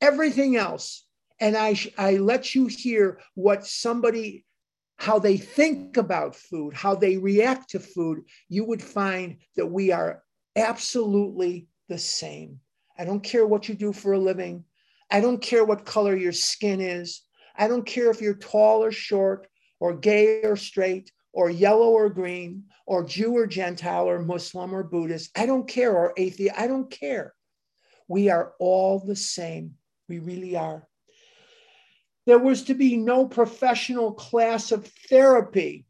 [0.01, 1.05] everything else
[1.39, 4.45] and I, I let you hear what somebody,
[4.97, 9.93] how they think about food, how they react to food, you would find that we
[9.93, 10.23] are
[10.57, 12.59] absolutely the same.
[12.99, 14.65] I don't care what you do for a living.
[15.09, 17.21] I don't care what color your skin is.
[17.55, 19.47] I don't care if you're tall or short
[19.79, 24.83] or gay or straight or yellow or green or Jew or Gentile or Muslim or
[24.83, 25.31] Buddhist.
[25.37, 26.59] I don't care or atheist.
[26.59, 27.33] I don't care.
[28.07, 29.75] We are all the same.
[30.07, 30.87] We really are.
[32.25, 35.85] There was to be no professional class of therapy.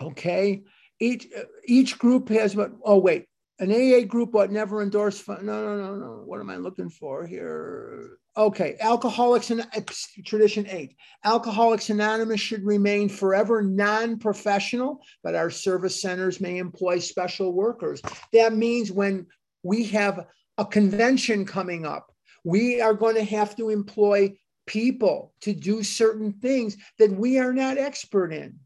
[0.00, 0.62] Okay.
[1.00, 1.26] Each,
[1.64, 3.26] each group has what, oh, wait,
[3.58, 5.28] an AA group what never endorsed.
[5.28, 6.22] No, no, no, no.
[6.24, 8.18] What am I looking for here?
[8.36, 9.82] Okay, Alcoholics and eh,
[10.24, 10.96] Tradition 8.
[11.24, 18.00] Alcoholics Anonymous should remain forever non professional, but our service centers may employ special workers.
[18.32, 19.26] That means when
[19.62, 20.26] we have
[20.58, 22.12] a convention coming up.
[22.44, 24.36] We are going to have to employ
[24.66, 28.58] people to do certain things that we are not expert in.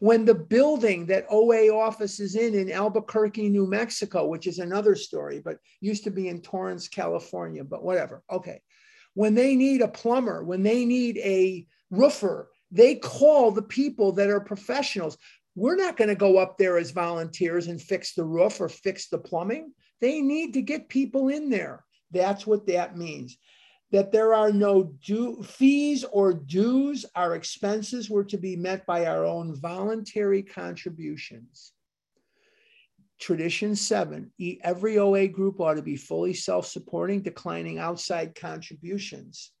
[0.00, 4.94] When the building that OA office is in in Albuquerque, New Mexico, which is another
[4.94, 8.22] story, but used to be in Torrance, California, but whatever.
[8.30, 8.60] Okay.
[9.14, 14.28] When they need a plumber, when they need a roofer, they call the people that
[14.28, 15.16] are professionals.
[15.54, 19.08] We're not going to go up there as volunteers and fix the roof or fix
[19.08, 19.72] the plumbing.
[20.00, 21.84] They need to get people in there.
[22.10, 23.36] That's what that means.
[23.90, 29.06] That there are no due, fees or dues, our expenses were to be met by
[29.06, 31.72] our own voluntary contributions.
[33.18, 34.30] Tradition seven
[34.62, 39.52] every OA group ought to be fully self supporting, declining outside contributions.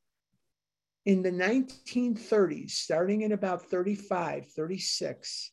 [1.06, 5.52] In the 1930s, starting in about 35, 36,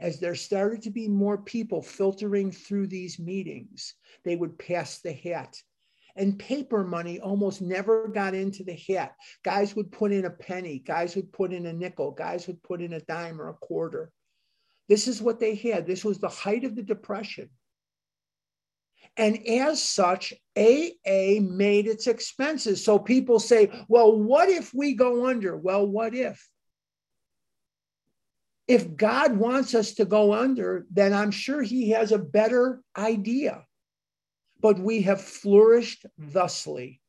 [0.00, 5.12] as there started to be more people filtering through these meetings, they would pass the
[5.12, 5.56] hat.
[6.16, 9.14] And paper money almost never got into the hat.
[9.44, 12.82] Guys would put in a penny, guys would put in a nickel, guys would put
[12.82, 14.12] in a dime or a quarter.
[14.88, 15.86] This is what they had.
[15.86, 17.48] This was the height of the Depression.
[19.16, 22.84] And as such, AA made its expenses.
[22.84, 25.56] So people say, well, what if we go under?
[25.56, 26.46] Well, what if?
[28.68, 33.64] If God wants us to go under, then I'm sure he has a better idea.
[34.60, 37.00] But we have flourished thusly.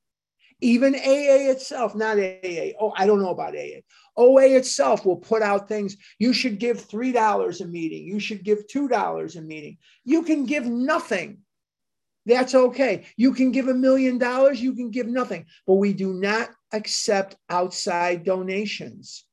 [0.61, 2.71] Even AA itself, not AA.
[2.79, 3.81] Oh, I don't know about AA.
[4.15, 5.97] OA itself will put out things.
[6.19, 8.07] You should give $3 a meeting.
[8.07, 9.77] You should give $2 a meeting.
[10.05, 11.39] You can give nothing
[12.25, 13.05] that's okay.
[13.17, 17.35] You can give a million dollars, you can give nothing, but we do not accept
[17.49, 19.25] outside donations.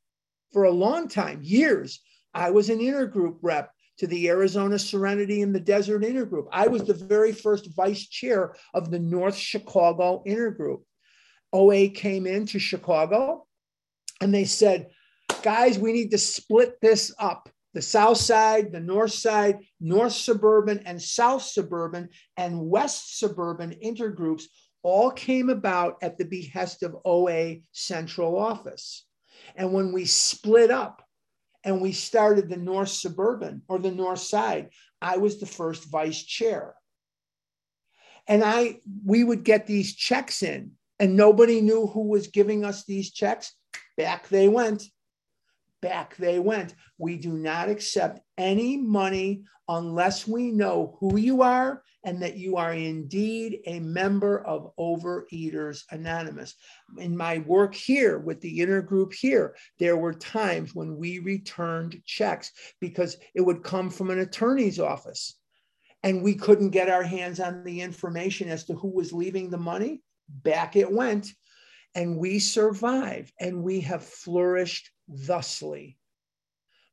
[0.52, 2.00] For a long time, years,
[2.34, 6.46] I was an intergroup rep to the Arizona Serenity and the Desert Intergroup.
[6.52, 10.82] I was the very first vice chair of the North Chicago Intergroup.
[11.52, 13.46] OA came into Chicago
[14.20, 14.88] and they said,
[15.42, 20.80] guys, we need to split this up the south side, the north side, north suburban
[20.86, 24.44] and south suburban and west suburban intergroups
[24.82, 29.04] all came about at the behest of OA central office.
[29.54, 31.02] And when we split up
[31.64, 36.22] and we started the north suburban or the north side, I was the first vice
[36.22, 36.74] chair.
[38.26, 42.84] And I we would get these checks in and nobody knew who was giving us
[42.84, 43.54] these checks.
[43.96, 44.84] Back they went
[45.82, 46.74] back they went.
[46.98, 52.56] We do not accept any money unless we know who you are and that you
[52.56, 56.54] are indeed a member of Overeaters Anonymous.
[56.98, 62.00] In my work here with the inner group here, there were times when we returned
[62.04, 65.36] checks because it would come from an attorney's office
[66.02, 69.58] and we couldn't get our hands on the information as to who was leaving the
[69.58, 70.00] money.
[70.28, 71.28] Back it went.
[71.94, 75.98] And we survived and we have flourished thusly.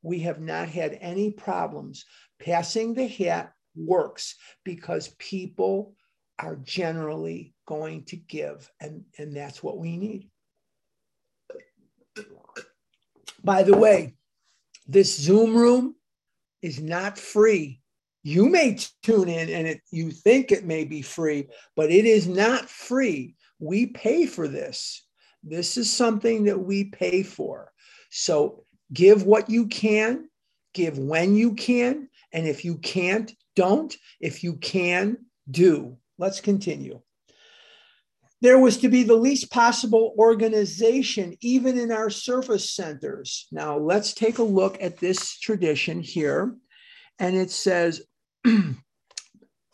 [0.01, 2.05] We have not had any problems.
[2.39, 5.95] Passing the hat works because people
[6.39, 10.29] are generally going to give, and, and that's what we need.
[13.43, 14.15] By the way,
[14.87, 15.95] this Zoom room
[16.61, 17.81] is not free.
[18.23, 22.27] You may tune in and it, you think it may be free, but it is
[22.27, 23.35] not free.
[23.59, 25.05] We pay for this.
[25.43, 27.71] This is something that we pay for.
[28.09, 30.29] So give what you can,
[30.73, 32.09] give when you can.
[32.33, 33.95] And if you can't, don't.
[34.19, 35.17] If you can,
[35.49, 35.97] do.
[36.17, 37.01] Let's continue.
[38.41, 43.47] There was to be the least possible organization, even in our service centers.
[43.51, 46.55] Now, let's take a look at this tradition here.
[47.17, 48.03] And it says,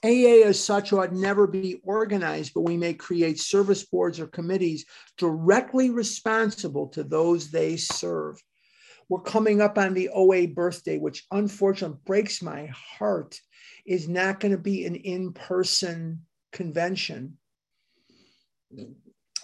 [0.04, 4.86] AA as such ought never be organized, but we may create service boards or committees
[5.18, 8.42] directly responsible to those they serve.
[9.08, 13.40] We're coming up on the OA birthday, which unfortunately breaks my heart,
[13.86, 17.38] is not going to be an in person convention.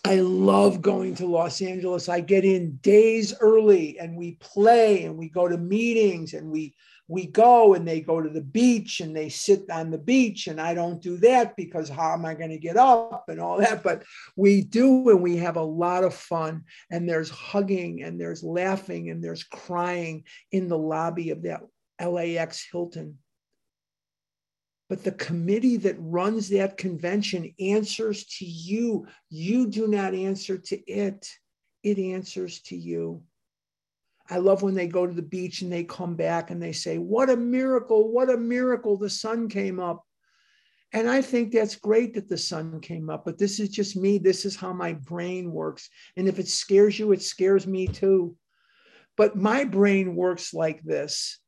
[0.06, 2.10] I love going to Los Angeles.
[2.10, 6.74] I get in days early and we play and we go to meetings and we
[7.10, 10.62] we go and they go to the beach and they sit on the beach and
[10.62, 13.84] i don't do that because how am i going to get up and all that?
[13.84, 14.04] But
[14.36, 19.10] we do and we have a lot of fun and there's hugging and there's laughing
[19.10, 21.62] and there's crying in the lobby of that
[22.02, 23.18] lax hilton.
[24.90, 29.08] But the committee that runs that convention answers to you.
[29.30, 31.30] You do not answer to it.
[31.84, 33.22] It answers to you
[34.30, 36.98] I love when they go to the beach and they come back and they say,
[36.98, 40.06] What a miracle, what a miracle, the sun came up.
[40.92, 44.18] And I think that's great that the sun came up, but this is just me.
[44.18, 45.90] This is how my brain works.
[46.18, 48.36] And if it scares you, it scares me too.
[49.16, 51.40] But my brain works like this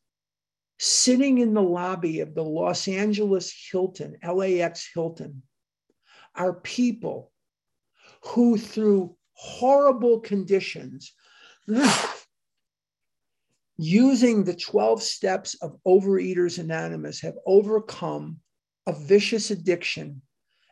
[0.77, 5.43] sitting in the lobby of the Los Angeles Hilton, LAX Hilton,
[6.33, 7.31] are people
[8.23, 11.13] who, through horrible conditions,
[13.81, 18.37] using the 12 steps of Overeaters Anonymous, have overcome
[18.85, 20.21] a vicious addiction,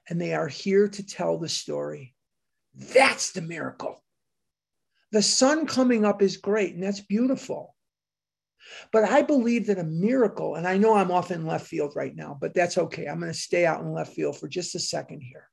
[0.07, 2.13] and they are here to tell the story.
[2.75, 4.03] That's the miracle.
[5.11, 7.75] The sun coming up is great, and that's beautiful.
[8.93, 12.15] But I believe that a miracle, and I know I'm off in left field right
[12.15, 13.07] now, but that's okay.
[13.07, 15.47] I'm going to stay out in left field for just a second here.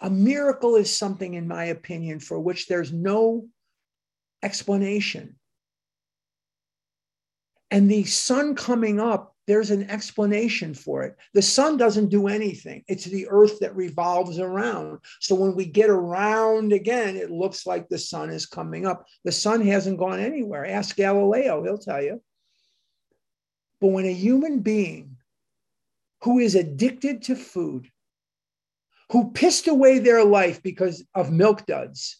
[0.00, 3.48] A miracle is something, in my opinion, for which there's no
[4.42, 5.36] explanation
[7.70, 11.16] and the sun coming up there's an explanation for it.
[11.34, 15.00] The sun doesn't do anything, it's the earth that revolves around.
[15.18, 19.06] So when we get around again, it looks like the sun is coming up.
[19.24, 20.66] The sun hasn't gone anywhere.
[20.66, 22.22] Ask Galileo, he'll tell you.
[23.80, 25.16] But when a human being
[26.22, 27.88] who is addicted to food,
[29.10, 32.19] who pissed away their life because of milk duds,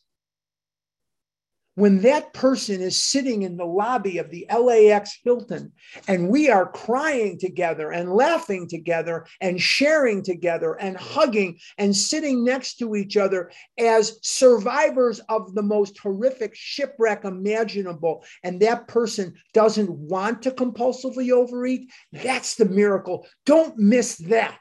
[1.77, 5.73] when that person is sitting in the lobby of the LAX Hilton
[6.09, 12.45] and we are crying together and laughing together and sharing together and hugging and sitting
[12.45, 19.35] next to each other as survivors of the most horrific shipwreck imaginable, and that person
[19.55, 23.27] doesn't want to compulsively overeat, that's the miracle.
[23.47, 24.59] Don't miss that.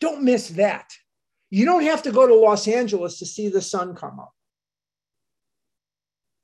[0.00, 0.90] Don't miss that.
[1.50, 4.32] You don't have to go to Los Angeles to see the sun come up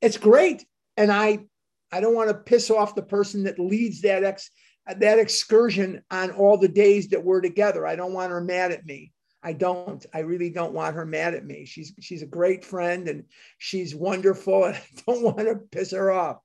[0.03, 0.66] it's great.
[0.96, 1.46] And I
[1.90, 4.50] I don't want to piss off the person that leads that ex
[4.98, 7.86] that excursion on all the days that we're together.
[7.86, 9.12] I don't want her mad at me.
[9.42, 10.05] I don't.
[10.12, 11.64] I really don't want her mad at me.
[11.64, 13.24] She's she's a great friend and
[13.59, 16.38] she's wonderful, and I don't want to piss her off.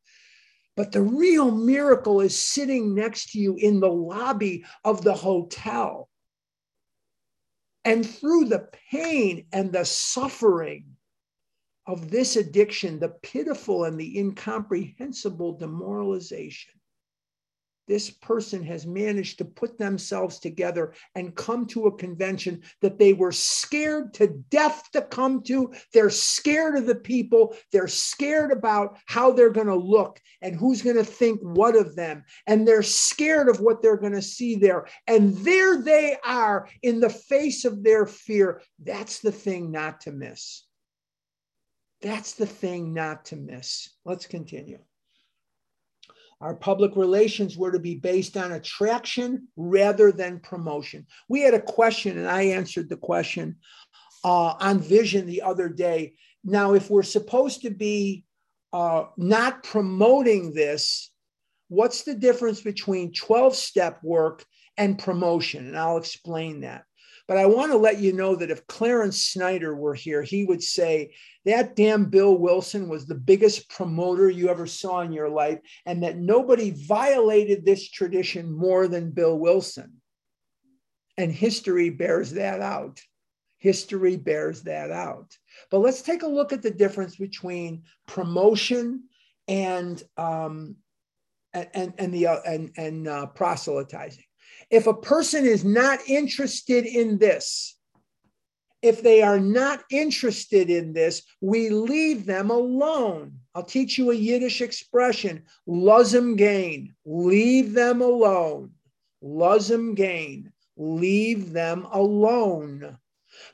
[0.75, 6.07] But the real miracle is sitting next to you in the lobby of the hotel.
[7.83, 10.96] And through the pain and the suffering
[11.87, 16.73] of this addiction, the pitiful and the incomprehensible demoralization,
[17.87, 23.13] this person has managed to put themselves together and come to a convention that they
[23.13, 25.73] were scared to death to come to.
[25.93, 27.55] They're scared of the people.
[27.71, 31.95] They're scared about how they're going to look and who's going to think what of
[31.95, 32.25] them.
[32.45, 34.87] And they're scared of what they're going to see there.
[35.07, 38.61] And there they are in the face of their fear.
[38.83, 40.66] That's the thing not to miss.
[42.01, 43.89] That's the thing not to miss.
[44.05, 44.79] Let's continue.
[46.39, 51.07] Our public relations were to be based on attraction rather than promotion.
[51.27, 53.57] We had a question, and I answered the question
[54.23, 56.13] uh, on vision the other day.
[56.43, 58.23] Now, if we're supposed to be
[58.71, 61.09] uh, not promoting this,
[61.69, 64.45] what's the difference between 12 step work
[64.77, 65.65] and promotion?
[65.67, 66.83] And I'll explain that.
[67.27, 70.63] But I want to let you know that if Clarence Snyder were here, he would
[70.63, 71.13] say
[71.43, 76.03] that damn Bill Wilson was the biggest promoter you ever saw in your life, and
[76.03, 80.01] that nobody violated this tradition more than Bill Wilson.
[81.17, 83.01] And history bears that out.
[83.57, 85.35] History bears that out.
[85.69, 89.03] But let's take a look at the difference between promotion
[89.47, 90.75] and um,
[91.53, 94.23] and and the uh, and and uh, proselytizing.
[94.69, 97.77] If a person is not interested in this,
[98.81, 103.39] if they are not interested in this, we leave them alone.
[103.55, 108.71] I'll teach you a Yiddish expression, lazim gain, leave them alone.
[109.23, 112.97] Lazim gain, leave them alone.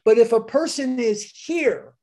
[0.03, 1.93] But if a person is here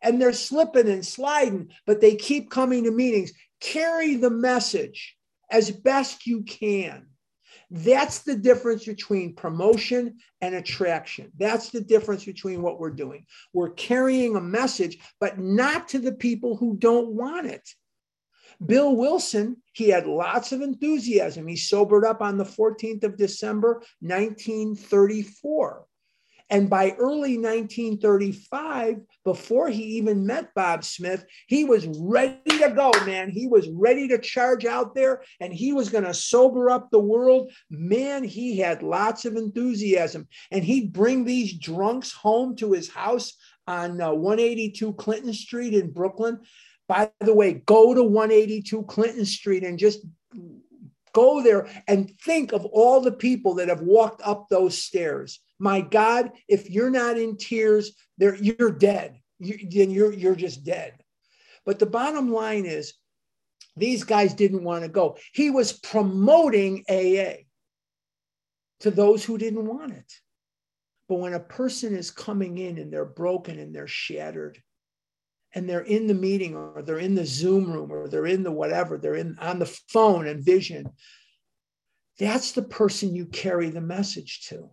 [0.00, 5.16] and they're slipping and sliding, but they keep coming to meetings, carry the message
[5.50, 7.06] as best you can.
[7.70, 11.32] That's the difference between promotion and attraction.
[11.38, 13.26] That's the difference between what we're doing.
[13.52, 17.68] We're carrying a message, but not to the people who don't want it.
[18.64, 21.46] Bill Wilson, he had lots of enthusiasm.
[21.46, 25.86] He sobered up on the 14th of December, 1934.
[26.50, 32.92] And by early 1935, before he even met Bob Smith, he was ready to go,
[33.06, 33.30] man.
[33.30, 37.00] He was ready to charge out there and he was going to sober up the
[37.00, 37.50] world.
[37.70, 40.28] Man, he had lots of enthusiasm.
[40.50, 43.32] And he'd bring these drunks home to his house
[43.66, 46.40] on uh, 182 Clinton Street in Brooklyn.
[46.86, 50.00] By the way, go to 182 Clinton Street and just
[51.14, 55.80] go there and think of all the people that have walked up those stairs my
[55.80, 59.20] God, if you're not in tears, there you're dead.
[59.38, 60.94] You, then you're you're just dead.
[61.64, 62.94] But the bottom line is,
[63.76, 65.16] these guys didn't want to go.
[65.32, 67.44] He was promoting AA
[68.80, 70.12] to those who didn't want it.
[71.08, 74.62] But when a person is coming in and they're broken and they're shattered,
[75.54, 78.50] and they're in the meeting or they're in the Zoom room or they're in the
[78.50, 80.90] whatever, they're in on the phone and vision,
[82.18, 84.70] that's the person you carry the message to.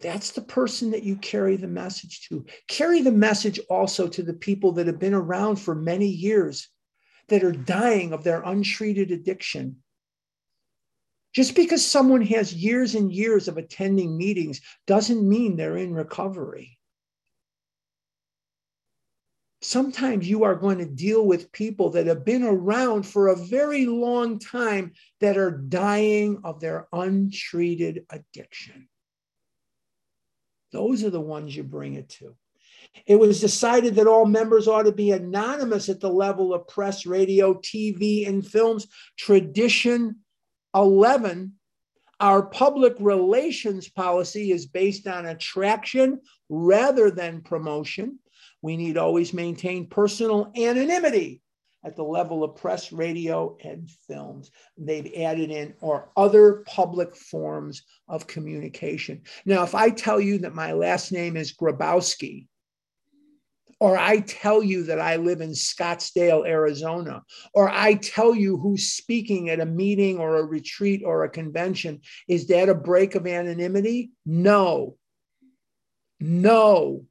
[0.00, 2.46] That's the person that you carry the message to.
[2.68, 6.68] Carry the message also to the people that have been around for many years
[7.28, 9.76] that are dying of their untreated addiction.
[11.34, 16.80] Just because someone has years and years of attending meetings doesn't mean they're in recovery.
[19.62, 23.86] sometimes you are going to deal with people that have been around for a very
[23.86, 28.88] long time that are dying of their untreated addiction.
[30.72, 32.34] Those are the ones you bring it to.
[33.06, 37.06] It was decided that all members ought to be anonymous at the level of press,
[37.06, 38.86] radio, TV, and films.
[39.16, 40.16] Tradition
[40.74, 41.52] 11
[42.20, 48.18] our public relations policy is based on attraction rather than promotion.
[48.60, 51.40] We need always maintain personal anonymity
[51.84, 54.50] at the level of press, radio, and films.
[54.76, 59.22] They've added in or other public forms of communication.
[59.44, 62.46] Now, if I tell you that my last name is Grabowski,
[63.80, 67.22] or I tell you that I live in Scottsdale, Arizona,
[67.54, 72.02] or I tell you who's speaking at a meeting or a retreat or a convention,
[72.28, 74.10] is that a break of anonymity?
[74.26, 74.96] No.
[76.20, 77.06] No.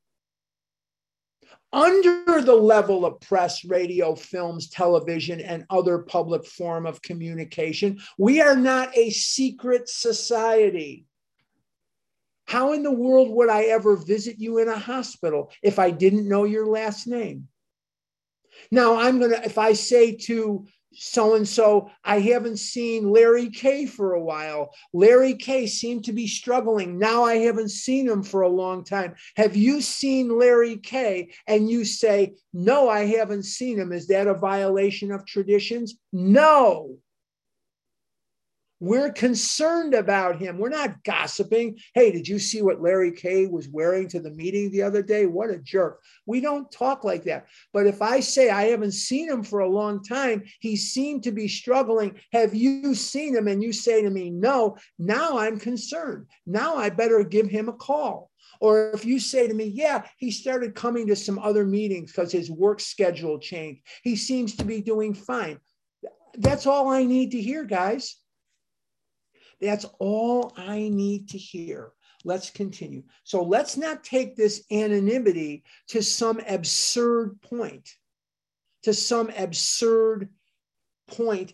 [1.72, 8.42] Under the level of press, radio, films, television, and other public form of communication, we
[8.42, 11.06] are not a secret society.
[12.46, 16.28] How in the world would I ever visit you in a hospital if I didn't
[16.28, 17.48] know your last name?
[18.72, 23.50] Now, I'm going to, if I say to so and so, I haven't seen Larry
[23.50, 24.74] K for a while.
[24.94, 26.98] Larry K seemed to be struggling.
[26.98, 29.16] Now I haven't seen him for a long time.
[29.36, 31.32] Have you seen Larry K?
[31.48, 33.92] And you say, No, I haven't seen him.
[33.92, 35.96] Is that a violation of traditions?
[36.12, 36.98] No.
[38.80, 40.58] We're concerned about him.
[40.58, 41.80] We're not gossiping.
[41.94, 45.26] Hey, did you see what Larry K was wearing to the meeting the other day?
[45.26, 46.02] What a jerk.
[46.26, 47.48] We don't talk like that.
[47.74, 51.32] But if I say I haven't seen him for a long time, he seemed to
[51.32, 52.20] be struggling.
[52.32, 53.50] Have you seen him?
[53.50, 56.28] And you say to me, no, now I'm concerned.
[56.46, 58.32] Now I better give him a call.
[58.62, 62.32] Or if you say to me, yeah, he started coming to some other meetings because
[62.32, 65.60] his work schedule changed, he seems to be doing fine.
[66.36, 68.16] That's all I need to hear, guys.
[69.62, 71.92] That's all I need to hear.
[72.26, 73.04] Let's continue.
[73.24, 77.90] So let's not take this anonymity to some absurd point,
[78.84, 80.30] to some absurd
[81.08, 81.54] point.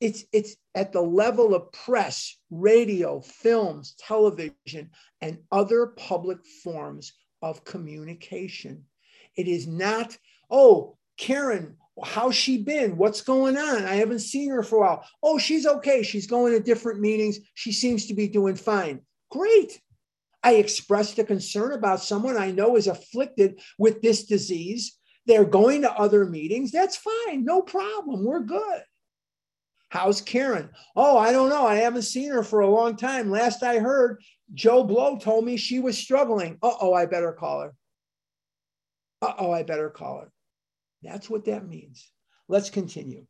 [0.00, 4.90] It's, it's at the level of press, radio, films, television,
[5.20, 8.84] and other public forms of communication.
[9.36, 10.16] It is not,
[10.50, 12.96] oh, Karen, how's she been?
[12.96, 13.84] What's going on?
[13.84, 15.04] I haven't seen her for a while.
[15.22, 16.02] Oh, she's okay.
[16.02, 17.38] She's going to different meetings.
[17.54, 19.00] She seems to be doing fine.
[19.30, 19.80] Great.
[20.42, 24.96] I expressed a concern about someone I know is afflicted with this disease.
[25.26, 26.70] They're going to other meetings.
[26.70, 27.44] That's fine.
[27.44, 28.24] No problem.
[28.24, 28.82] We're good.
[29.88, 30.70] How's Karen?
[30.94, 31.66] Oh, I don't know.
[31.66, 33.30] I haven't seen her for a long time.
[33.30, 34.22] Last I heard,
[34.52, 36.58] Joe Blow told me she was struggling.
[36.62, 37.74] Uh oh, I better call her.
[39.22, 40.32] Uh oh, I better call her.
[41.06, 42.10] That's what that means.
[42.48, 43.26] Let's continue.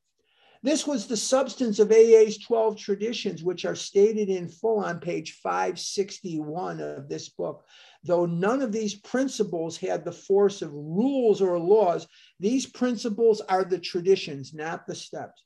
[0.63, 5.33] This was the substance of AA's 12 traditions, which are stated in full on page
[5.43, 7.65] 561 of this book.
[8.03, 12.07] Though none of these principles had the force of rules or laws,
[12.41, 15.45] these principles are the traditions, not the steps.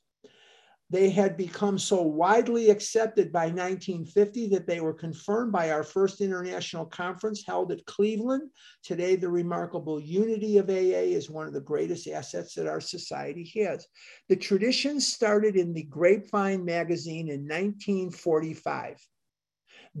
[0.91, 6.19] They had become so widely accepted by 1950 that they were confirmed by our first
[6.19, 8.49] international conference held at Cleveland.
[8.83, 13.49] Today, the remarkable unity of AA is one of the greatest assets that our society
[13.55, 13.87] has.
[14.27, 18.97] The tradition started in the Grapevine magazine in 1945.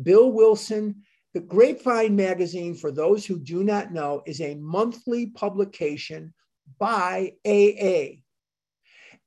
[0.03, 6.33] Bill Wilson the Grapevine magazine, for those who do not know, is a monthly publication
[6.77, 8.20] by AA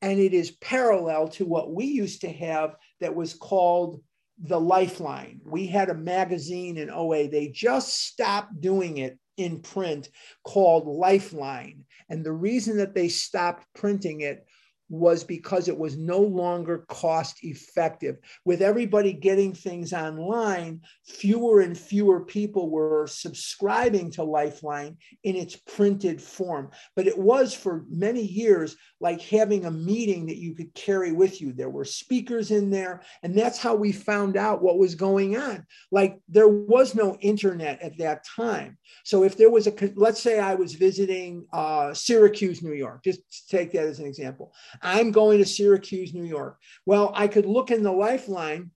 [0.04, 4.02] and it is parallel to what we used to have that was called
[4.38, 5.40] the Lifeline.
[5.46, 10.10] We had a magazine in OA, they just stopped doing it in print
[10.44, 11.86] called Lifeline.
[12.10, 14.46] And the reason that they stopped printing it
[14.94, 18.16] was because it was no longer cost effective.
[18.44, 25.56] With everybody getting things online, fewer and fewer people were subscribing to Lifeline in its
[25.56, 26.70] printed form.
[26.96, 31.40] But it was for many years like having a meeting that you could carry with
[31.40, 31.52] you.
[31.52, 35.66] There were speakers in there, and that's how we found out what was going on.
[35.90, 38.78] Like there was no internet at that time.
[39.04, 43.48] So if there was a, let's say I was visiting uh, Syracuse, New York, just
[43.48, 44.52] take that as an example.
[44.84, 46.58] I'm going to Syracuse, New York.
[46.84, 48.70] Well, I could look in the lifeline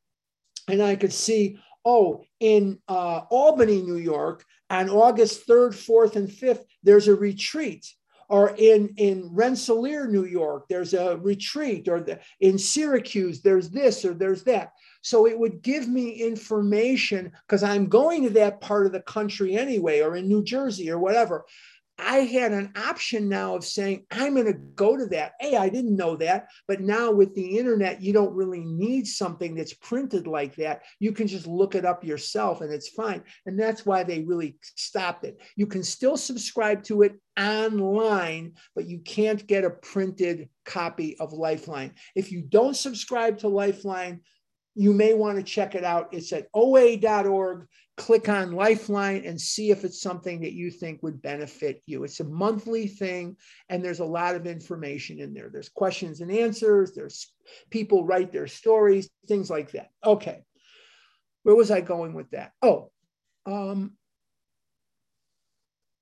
[0.67, 6.29] and I could see, oh, in uh, Albany, New York, on August 3rd, 4th, and
[6.29, 7.87] 5th, there's a retreat.
[8.31, 11.89] Or in, in Rensselaer, New York, there's a retreat.
[11.89, 14.73] Or the, in Syracuse, there's this or there's that.
[15.01, 19.57] So it would give me information because I'm going to that part of the country
[19.57, 21.47] anyway, or in New Jersey or whatever.
[21.99, 25.33] I had an option now of saying, I'm going to go to that.
[25.41, 26.49] Hey, I didn't know that.
[26.67, 30.83] But now with the internet, you don't really need something that's printed like that.
[31.01, 33.23] You can just look it up yourself and it's fine.
[33.47, 35.41] And that's why they really stopped it.
[35.57, 41.33] You can still subscribe to it online, but you can't get a printed copy of
[41.33, 41.95] Lifeline.
[42.15, 44.21] If you don't subscribe to Lifeline,
[44.79, 46.09] you may want to check it out.
[46.13, 47.67] It's at oa.org.
[47.97, 52.05] Click on Lifeline and see if it's something that you think would benefit you.
[52.05, 53.37] It's a monthly thing,
[53.69, 55.51] and there's a lot of information in there.
[55.53, 57.33] There's questions and answers, there's
[57.71, 59.91] people write their stories, things like that.
[60.07, 60.45] Okay.
[61.43, 62.53] Where was I going with that?
[62.63, 62.93] Oh,
[63.47, 63.95] um,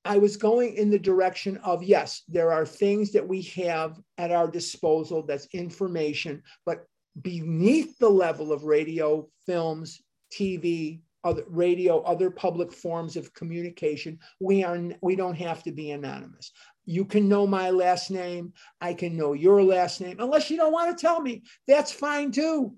[0.04, 4.32] I was going in the direction of yes, there are things that we have at
[4.32, 6.84] our disposal that's information, but
[7.22, 10.00] beneath the level of radio, films,
[10.32, 15.90] TV, other radio, other public forms of communication, we are we don't have to be
[15.90, 16.52] anonymous.
[16.84, 20.72] You can know my last name, I can know your last name, unless you don't
[20.72, 21.42] want to tell me.
[21.66, 22.76] That's fine too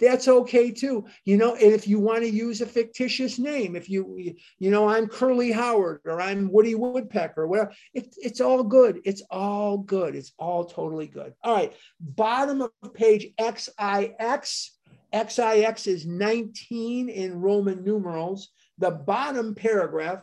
[0.00, 1.06] that's okay too.
[1.24, 4.88] You know, and if you want to use a fictitious name, if you, you know,
[4.88, 9.00] I'm Curly Howard or I'm Woody Woodpecker or whatever, it, it's all good.
[9.04, 10.14] It's all good.
[10.14, 11.34] It's all totally good.
[11.42, 11.72] All right.
[12.00, 14.70] Bottom of page XIX.
[15.14, 18.48] XIX is 19 in Roman numerals.
[18.78, 20.22] The bottom paragraph.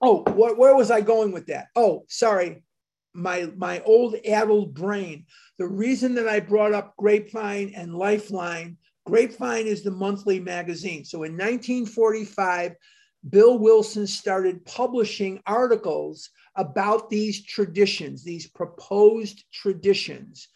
[0.00, 1.66] Oh, wh- where was I going with that?
[1.76, 2.62] Oh, sorry
[3.18, 5.26] my my old addled brain.
[5.58, 11.04] The reason that I brought up Grapevine and Lifeline, Grapevine is the monthly magazine.
[11.04, 12.74] So in 1945,
[13.28, 20.48] Bill Wilson started publishing articles about these traditions, these proposed traditions.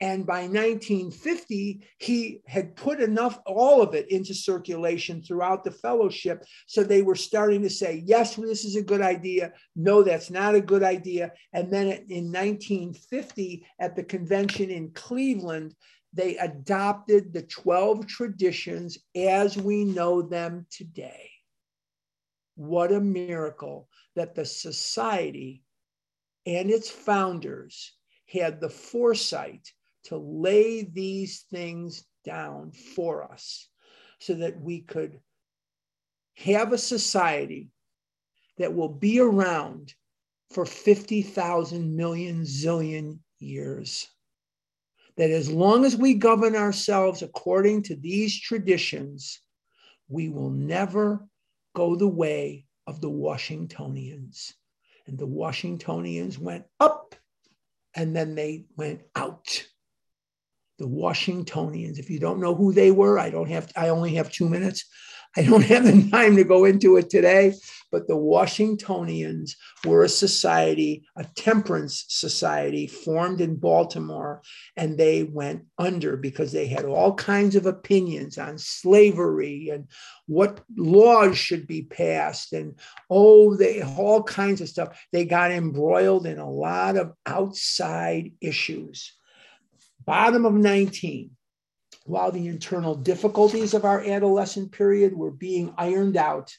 [0.00, 6.44] And by 1950, he had put enough, all of it into circulation throughout the fellowship.
[6.66, 9.52] So they were starting to say, yes, this is a good idea.
[9.74, 11.32] No, that's not a good idea.
[11.52, 15.74] And then in 1950, at the convention in Cleveland,
[16.12, 21.30] they adopted the 12 traditions as we know them today.
[22.54, 25.64] What a miracle that the society
[26.46, 27.94] and its founders
[28.26, 29.72] had the foresight
[30.08, 33.68] to lay these things down for us
[34.18, 35.20] so that we could
[36.36, 37.68] have a society
[38.56, 39.94] that will be around
[40.50, 44.08] for 50,000 million zillion years.
[45.16, 49.40] That as long as we govern ourselves according to these traditions,
[50.08, 51.26] we will never
[51.74, 54.54] go the way of the Washingtonians.
[55.06, 57.14] And the Washingtonians went up
[57.94, 59.67] and then they went out
[60.78, 61.98] the Washingtonians.
[61.98, 64.84] If you don't know who they were, I don't have, I only have two minutes.
[65.36, 67.54] I don't have the time to go into it today,
[67.92, 74.42] but the Washingtonians were a society, a temperance society formed in Baltimore,
[74.76, 79.86] and they went under because they had all kinds of opinions on slavery and
[80.26, 82.78] what laws should be passed, and
[83.10, 84.98] oh, they all kinds of stuff.
[85.12, 89.17] They got embroiled in a lot of outside issues
[90.08, 91.30] bottom of 19,
[92.06, 96.50] while the internal difficulties of our adolescent period were being ironed out,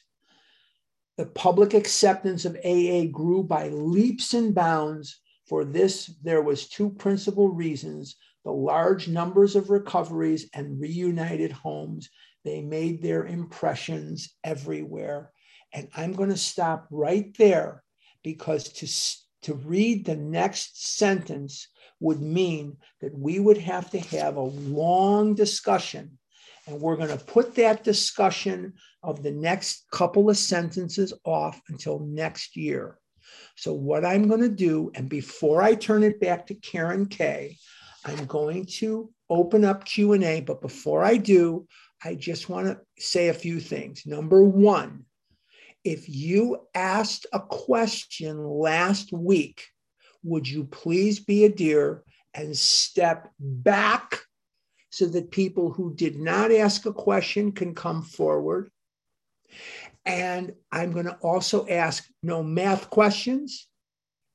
[1.16, 5.20] the public acceptance of AA grew by leaps and bounds.
[5.48, 12.08] For this, there was two principal reasons: the large numbers of recoveries and reunited homes.
[12.44, 15.32] They made their impressions everywhere.
[15.74, 17.82] And I'm going to stop right there
[18.22, 18.86] because to,
[19.48, 21.66] to read the next sentence
[22.00, 26.18] would mean that we would have to have a long discussion.
[26.66, 32.00] And we're going to put that discussion of the next couple of sentences off until
[32.00, 32.98] next year.
[33.56, 37.56] So, what I'm going to do, and before I turn it back to Karen Kay,
[38.04, 41.66] I'm going to open up Q&A, but before I do,
[42.02, 44.06] I just want to say a few things.
[44.06, 45.04] Number 1,
[45.84, 49.66] if you asked a question last week
[50.22, 52.04] would you please be a dear
[52.34, 54.20] and step back
[54.90, 58.70] so that people who did not ask a question can come forward?
[60.04, 63.68] And I'm going to also ask no math questions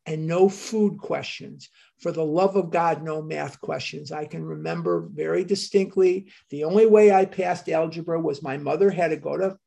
[0.06, 1.70] and no food questions.
[2.00, 4.12] For the love of God, no math questions.
[4.12, 9.10] I can remember very distinctly the only way I passed algebra was my mother had
[9.10, 9.58] to go to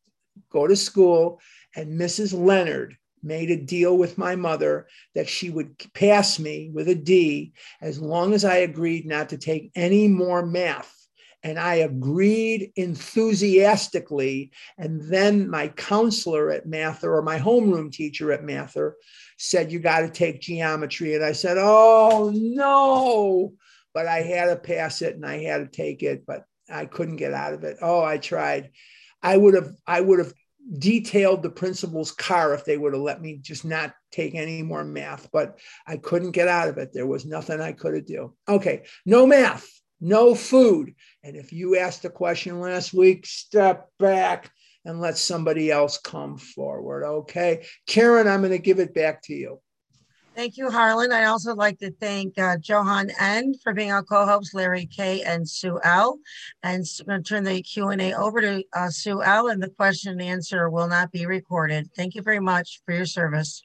[0.51, 1.41] go to school
[1.75, 2.39] and Mrs.
[2.39, 7.53] Leonard made a deal with my mother that she would pass me with a D
[7.81, 10.95] as long as I agreed not to take any more math.
[11.43, 14.51] And I agreed enthusiastically.
[14.77, 18.97] And then my counselor at Mather or my homeroom teacher at Mather
[19.37, 21.15] said, You got to take geometry.
[21.15, 23.55] And I said, Oh, no.
[23.95, 27.17] But I had to pass it and I had to take it, but I couldn't
[27.17, 27.79] get out of it.
[27.81, 28.71] Oh, I tried.
[29.23, 30.33] I would have, I would have
[30.77, 34.85] detailed the principal's car if they would have let me just not take any more
[34.85, 36.93] math, but I couldn't get out of it.
[36.93, 38.35] There was nothing I could have do.
[38.49, 39.69] Okay, no math,
[40.01, 40.95] no food.
[41.23, 44.51] And if you asked a question last week, step back
[44.85, 47.05] and let somebody else come forward.
[47.05, 49.61] Okay, Karen, I'm going to give it back to you.
[50.39, 51.11] Thank you, Harlan.
[51.11, 53.55] I'd also like to thank uh, Johan N.
[53.61, 55.21] for being our co-host, Larry K.
[55.23, 56.21] and Sue L.
[56.63, 59.49] And I'm going to turn the Q&A over to uh, Sue L.
[59.49, 61.91] And the question and answer will not be recorded.
[61.97, 63.65] Thank you very much for your service.